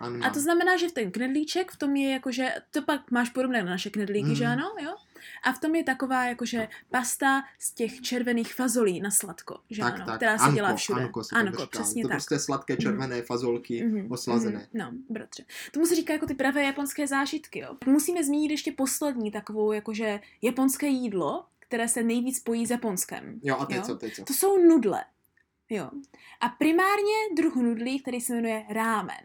[0.00, 3.30] Ano, A to znamená, že v ten knedlíček, v tom je jakože, to pak máš
[3.30, 4.34] podobné na naše knedlíky, Mm.
[4.34, 4.94] že ano, jo?
[5.42, 9.94] A v tom je taková jakože pasta z těch červených fazolí na sladko, že tak,
[9.94, 10.16] ano, tak.
[10.16, 11.00] která se Anko, dělá všude.
[11.00, 11.66] Anko, se Anko, říká.
[11.66, 12.16] přesně to tak.
[12.16, 14.58] prostě sladké červené fazolky Mhm, oslazené.
[14.58, 15.44] mhm, No, bratře.
[15.72, 17.76] Tomu se říká jako ty pravé japonské zážitky, jo.
[17.86, 23.40] Musíme zmínit ještě poslední takovou jakože japonské jídlo, které se nejvíc spojí s Japonskem.
[23.42, 23.82] Jo, a teď Jo.
[23.82, 24.24] co, teď co?
[24.24, 25.04] To jsou nudle.
[25.70, 25.90] Jo.
[26.40, 29.24] A primárně druh nudlí, který se jmenuje rámen.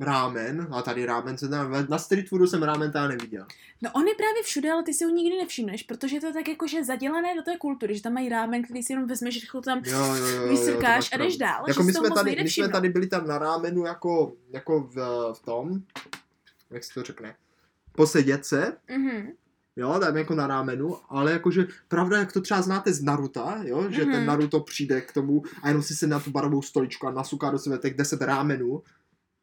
[0.00, 3.46] Rámen, a tady rámen se tam, na street foodu jsem rámen tady neviděl.
[3.82, 6.48] No on je právě všude, ale ty si ho nikdy nevšimneš, protože to je tak
[6.48, 9.82] jakože zadělané do té kultury, že tam mají rámen, který si jenom vezmeš, rychle tam
[9.84, 11.64] Jo, jo, jo, jo, jo, to vysrkáš máš a jdeš dál.
[11.68, 14.94] Jako my jsme, tady, my jsme tady byli tam na rámenu jako, jako v,
[15.32, 15.82] v tom,
[16.70, 17.34] jak se to řekne,
[17.92, 19.28] posedět se, Mhm.
[19.76, 23.90] jo, tam jako na rámenu, ale jakože pravda, jak to třeba znáte z Naruta, jo,
[23.90, 24.12] že Mhm.
[24.12, 27.50] ten Naruto přijde k tomu a jenom si se na tu barovou stoličku a nasuká
[27.50, 28.82] do sebe těch 10 rámenů.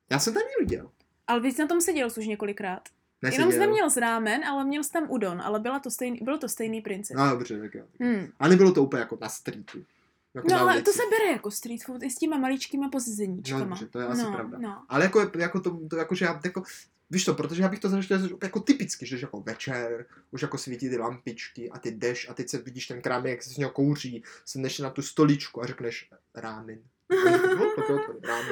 [0.10, 0.92] Já jsem tam neviděl.
[1.28, 2.82] Ale vy jsi na tom seděl už několikrát.
[3.22, 3.42] Neseděl.
[3.42, 6.38] Jenom jsi neměl z rámen, ale měl jsi tam udon, ale byla to stejný, byl
[6.38, 7.18] to stejný princip.
[7.18, 7.86] No dobře, tak jo.
[8.00, 8.28] Hmm.
[8.40, 9.86] A nebylo to úplně jako na streetu.
[10.34, 10.86] Jako No ale ulici.
[10.86, 13.60] to se bere jako street food i s těma maličkýma pozizeníčkama.
[13.60, 14.58] No, dobře, to je asi no, pravda.
[14.58, 14.86] No.
[14.90, 16.64] Ale jako, jako to, to jako, že já, jako,
[17.10, 20.90] víš to, protože já bych to začal jako typicky, že jako večer, už jako svítí
[20.90, 23.72] ty lampičky a ty jdeš a teď se vidíš ten krám, jak se z něho
[23.72, 26.80] kouří, sedneš na tu stoličku a řekneš rámen.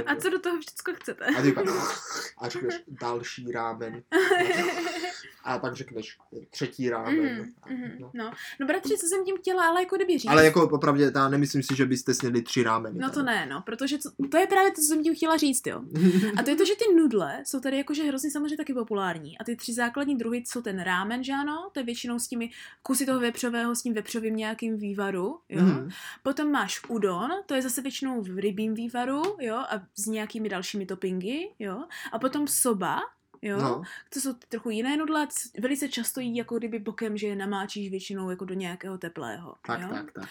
[0.05, 1.25] A co do toho všechno chcete?
[1.25, 1.65] A ty pak,
[2.37, 4.03] a řekneš další rámen.
[5.43, 6.17] A pak řekneš
[6.49, 7.35] třetí rámen.
[7.35, 8.11] Mhm, A, mhm, no.
[8.13, 8.31] no.
[8.59, 10.31] no bratři, co jsem tím chtěla, ale jako kdyby říct.
[10.31, 12.99] Ale jako popravdě, já nemyslím si, že byste snědli tři rámeny.
[12.99, 13.25] No to tady.
[13.25, 15.81] ne, no, protože to, to je právě to, co jsem tím chtěla říct, jo.
[16.37, 19.37] A to je to, že ty nudle jsou tady jakože hrozně samozřejmě taky populární.
[19.37, 22.49] A ty tři základní druhy jsou ten rámen, že ano, to je většinou s těmi
[22.83, 25.61] kusy toho vepřového, s tím vepřovým nějakým vývaru, jo.
[25.61, 25.89] Mhm.
[26.23, 30.85] Potom máš udon, to je zase většinou v rybím vývaru, jo, a s nějakými dalšími
[30.85, 31.83] toppingy, jo.
[32.11, 32.99] A potom soba,
[33.43, 33.83] jo, No.
[34.13, 35.27] to jsou ty trochu jiné nudle,
[35.59, 39.81] velice často jí jako kdyby bokem, že je namáčíš většinou jako do nějakého teplého, Tak,
[39.81, 39.87] jo.
[39.89, 40.23] tak, tak.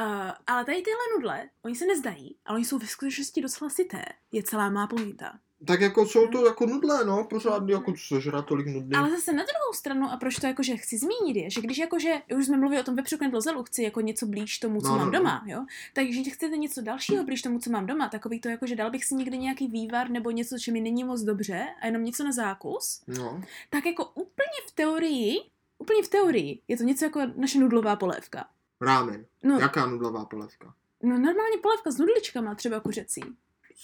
[0.00, 4.04] Uh, ale tady tyhle nudle, oni se nezdají, ale oni jsou ve skutečnosti docela syté.
[4.32, 5.38] Je celá má pointa.
[5.64, 8.94] Tak jako jsou to jako nudle, no, pořád jako sežrat tolik nudný.
[8.96, 12.22] Ale zase na druhou stranu, a proč to jakože chci zmínit, je, že když jakože,
[12.36, 15.06] už jsme mluvili o tom vepřu knedlozelu, chci jako něco blíž tomu, co No, mám
[15.06, 15.18] no, no.
[15.18, 18.76] doma, jo, takže když chcete něco dalšího blíž tomu, co mám doma, takový to jakože
[18.76, 22.04] dal bych si někdy nějaký vývar nebo něco, co mi není moc dobře a jenom
[22.04, 23.42] něco na zákus, No.
[23.70, 25.36] tak jako úplně v teorii,
[25.78, 28.44] úplně v teorii, je to něco jako naše nudlová polévka.
[28.80, 29.26] Rámen.
[29.42, 30.74] No, Jaká nudlová polévka?
[31.02, 33.20] no normálně polévka s nudličkama, třeba kuřecí.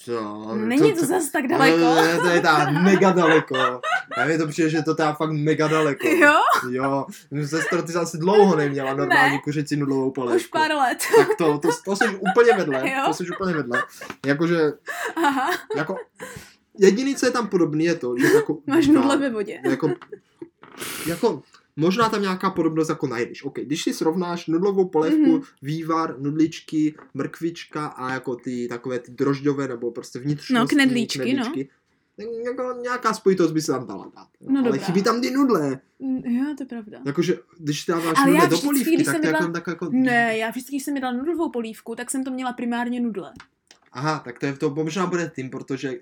[0.05, 0.55] Co?
[0.55, 1.77] Není to zas tak daleko.
[1.77, 3.55] No, to je ta mega daleko.
[4.17, 6.07] A mi to přijde, že to je fakt mega daleko.
[6.07, 6.33] Jo,
[6.71, 7.05] Jo.
[7.45, 9.41] Sestro, ty jsi asi dlouho neměla normální Ne.
[9.43, 10.35] kuřecí nudlovou polévku.
[10.35, 10.97] už pár let.
[11.17, 12.89] Tak to, to, to jsi úplně vedle.
[12.89, 13.03] Jo.
[13.07, 13.83] To jsi úplně vedle.
[14.25, 14.73] Jakože,
[15.15, 15.95] Aha, jako,
[16.79, 18.57] jediný, co je tam podobný, je to, že jako...
[18.67, 19.59] máš nudle ve vodě.
[19.69, 19.89] jako,
[21.07, 21.41] jako
[21.77, 23.43] možná tam nějaká podobnost jako najdeš.
[23.43, 25.31] OK, když si srovnáš nudlovou polévku, Mhm.
[25.35, 25.43] mm-hmm.
[25.61, 31.43] vývar, nudličky, mrkvička a jako ty takové ty drožďové nebo prostě vnitřní No, knedlíčky, no.
[31.45, 31.53] tak
[32.45, 34.27] jako nějaká spojitost by se tam dala dát.
[34.41, 34.47] jo.
[34.51, 34.85] No Ale dobrá.
[34.85, 35.79] chybí tam ty nudle.
[36.25, 36.99] Jo, to je pravda.
[37.05, 39.89] Jakože, když dáváš Ale nudle do polívky, když tak jsem to jedla- jako, tak jako...
[39.91, 43.31] Ne, já vždycky, když jsem mi dal nudlovou polívku, tak jsem to měla primárně nudle.
[43.91, 45.93] Aha, tak to, je, to možná bude tím, protože,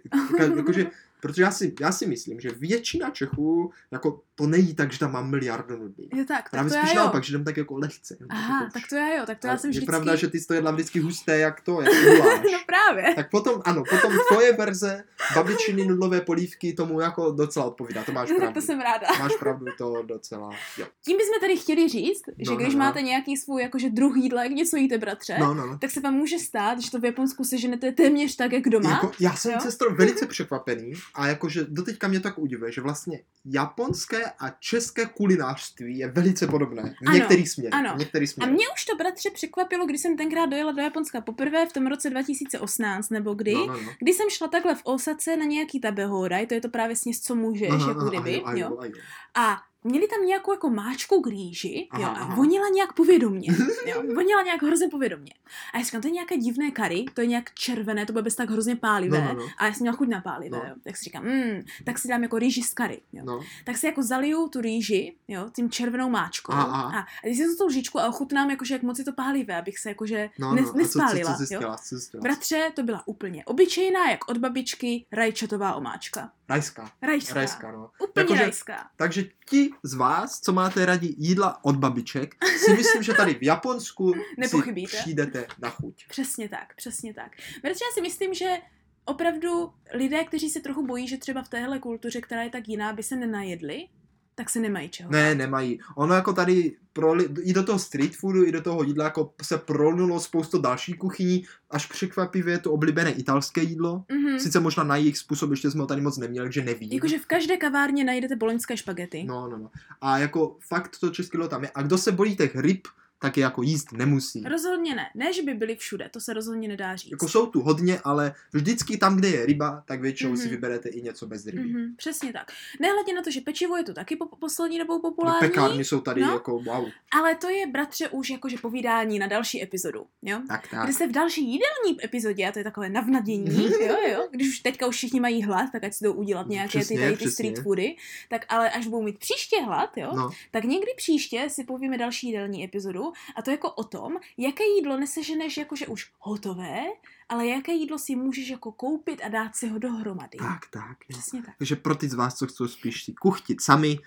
[0.56, 0.88] jakože,
[1.26, 5.12] protože já, si, já si myslím, že většina Čechů jako to nejí tak, že tam
[5.12, 6.10] mám miliardu nudlí.
[6.16, 7.02] Je tak, tak Právě to já spíš jo.
[7.02, 8.18] naopak, že jdem tak jako lehce.
[8.30, 9.86] Aha, jako, tak to já jo, tak to já jsem je vždycky...
[9.86, 12.42] pravda, že ty jsi to jedla vždycky husté, jak to, jak guláš.
[12.52, 13.16] no právě.
[13.16, 15.04] Tak potom, ano, potom tvoje verze
[15.36, 18.62] babičiny nudlové polívky tomu jako docela odpovídá, to máš No, tak pravdu.
[18.62, 19.08] to jsem ráda.
[19.20, 20.86] Máš pravdu, to docela, jo.
[21.06, 22.86] Tím bychom tady chtěli říct, že No, když no, no.
[22.86, 25.78] máte nějaký svůj jakože druh jídla, jak něco jíte, bratře, No, no, no.
[25.80, 28.90] tak se vám může stát, že to v Japonsku seženete téměř tak, jak doma.
[28.90, 29.58] Jako, já jsem jo?
[29.62, 35.98] cestou velice překvapený a jakože doteďka mě tak udivuje, že vlastně japonské a české kulinářství
[35.98, 36.96] je velice podobné.
[37.02, 37.74] V některých směrech.
[37.74, 37.94] ano.
[37.96, 41.66] V některých A mě už to, bratře, překvapilo, když jsem tenkrát dojela do Japonska poprvé
[41.66, 43.92] v tom roce 2018, nebo kdy, No, no, no.
[44.00, 47.36] kdy jsem šla takhle v Osace na nějaký tabehoraj, to je to právě sněz, co
[47.36, 48.78] můžeš, Aha, jako kdyby, aha, jo.
[48.80, 48.88] aha,
[49.36, 52.36] A měli tam nějakou jako máčku k rýži, jo, Aha, a aha.
[52.36, 53.48] vonila nějak povědomně,
[53.86, 55.32] jo, vonila nějak hrozně povědomně.
[55.74, 58.36] A já říkám, to je nějaké divné kary, to je nějak červené, to bude bez
[58.36, 59.22] tak hrozně pálivé.
[59.22, 59.48] No, no, no.
[59.58, 60.64] A já jsem měla chuť na pálivé, No.
[60.70, 60.76] jo.
[60.84, 63.24] Tak si říkám, mm, tak si dám jako rýži z kary, jo.
[63.26, 63.40] No.
[63.66, 66.52] Tak si jako zaliju tu rýži, jo, tím červenou máčkou.
[66.52, 67.00] Aha, aha.
[67.00, 69.80] A, a když to tou lžičku a ochutnám, jakože jak moc je to pálivé, abych
[69.80, 70.62] se jakože No, no.
[70.62, 71.76] A co, nespálila, co, co, jo.
[71.90, 72.22] co jsi chtěla?
[72.22, 76.32] Bratře, to byla úplně obyčejná, jak od babičky, rajčatová omáčka.
[76.50, 76.92] Rajská.
[77.02, 77.34] Rajská.
[77.34, 77.92] Rajská, no.
[78.10, 78.90] Úplně Jakože- rajská.
[78.96, 83.44] Takže ti z vás, co máte rádi jídla od babiček, si myslím, že tady v
[83.44, 84.14] Japonsku
[84.48, 86.08] si přijdete na chuť.
[86.08, 87.32] Přesně tak, přesně tak.
[87.36, 88.58] Protože já si myslím, že
[89.06, 92.94] opravdu lidé, kteří se trochu bojí, že třeba v téhle kultuře, která je tak jiná,
[92.94, 93.88] by se nenajedli,
[94.36, 95.12] tak se nemají čeho.
[95.12, 95.38] Ne, bát.
[95.38, 95.80] nemají.
[95.96, 99.58] Ono jako tady proli, i do toho street foodu, i do toho jídla jako se
[99.58, 104.04] prolnulo spoustu dalších kuchyní, až překvapivě to oblíbené italské jídlo.
[104.12, 104.40] Mhm.
[104.40, 106.92] Sice možná na jejich způsob ještě jsme ho tady moc neměli, takže nevím.
[106.92, 109.24] Jakože v každé kavárně najdete boloňské špagety.
[109.24, 109.70] No, no, no.
[110.02, 111.72] A jako fakt to české jídlo tam je.
[111.76, 112.88] A kdo se bojí těch ryb,
[113.26, 114.44] tak je jako jíst nemusí.
[114.44, 115.06] Rozhodně ne.
[115.16, 117.12] Ne, že by byly všude, to se rozhodně nedá říct.
[117.12, 120.38] Jako jsou tu hodně, ale vždycky tam, kde je ryba, tak většinou mm-hmm.
[120.38, 120.50] si Mhm.
[120.52, 121.58] vyberete i něco bez ryby.
[121.64, 121.74] Mm-hmm.
[121.86, 122.52] Mhm, přesně tak.
[122.80, 126.02] Nehledě na to, že pečivo je tu taky po poslední dobou No, populární, pekárny jsou
[126.02, 126.34] tady No.
[126.34, 126.86] jako wow.
[127.14, 130.40] ale to je, bratře, už jakože povídání na další epizodu, jo?
[130.48, 130.84] Tak, tak.
[130.84, 134.60] Kdy se v další jídelní epizodě, a to je takové navnadění, jo, jo, když už
[134.60, 137.32] teďka už všichni mají hlad, tak ať si jdou udělat nějaké Přesně, ty, tady ty
[137.32, 137.96] street foody,
[138.30, 142.28] tak ale až budou mít příště hlad, jo, No, tak někdy příště si povíme další
[142.28, 146.84] jídelní epizodu a to jako o tom, jaké jídlo neseženeš jakože už hotové,
[147.30, 150.38] ale jaké jídlo si můžeš jako koupit a dát si ho dohromady.
[150.38, 150.98] tak, tak.
[151.10, 151.20] Jo.
[151.20, 151.58] Přesně tak.
[151.58, 154.00] Takže pro ty z vás, co chcou spíš si kuchtit sami,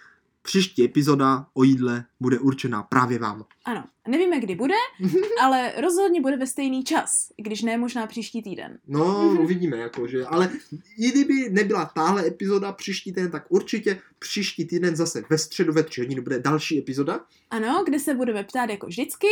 [0.42, 3.44] příští epizoda o jídle bude určená právě vám.
[3.64, 4.74] Ano, nevíme, kdy bude,
[5.42, 8.78] ale rozhodně bude ve stejný čas, když ne možná příští týden.
[8.86, 10.50] No, uvidíme, jakože, ale
[10.98, 15.82] i kdyby nebyla tahle epizoda příští týden, tak určitě příští týden zase ve středu ve
[15.82, 17.20] tři hodiny bude další epizoda.
[17.50, 19.26] Ano, kde se budeme ptát jako vždycky,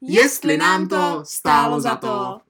[0.00, 2.40] Jestli nám to stálo za to.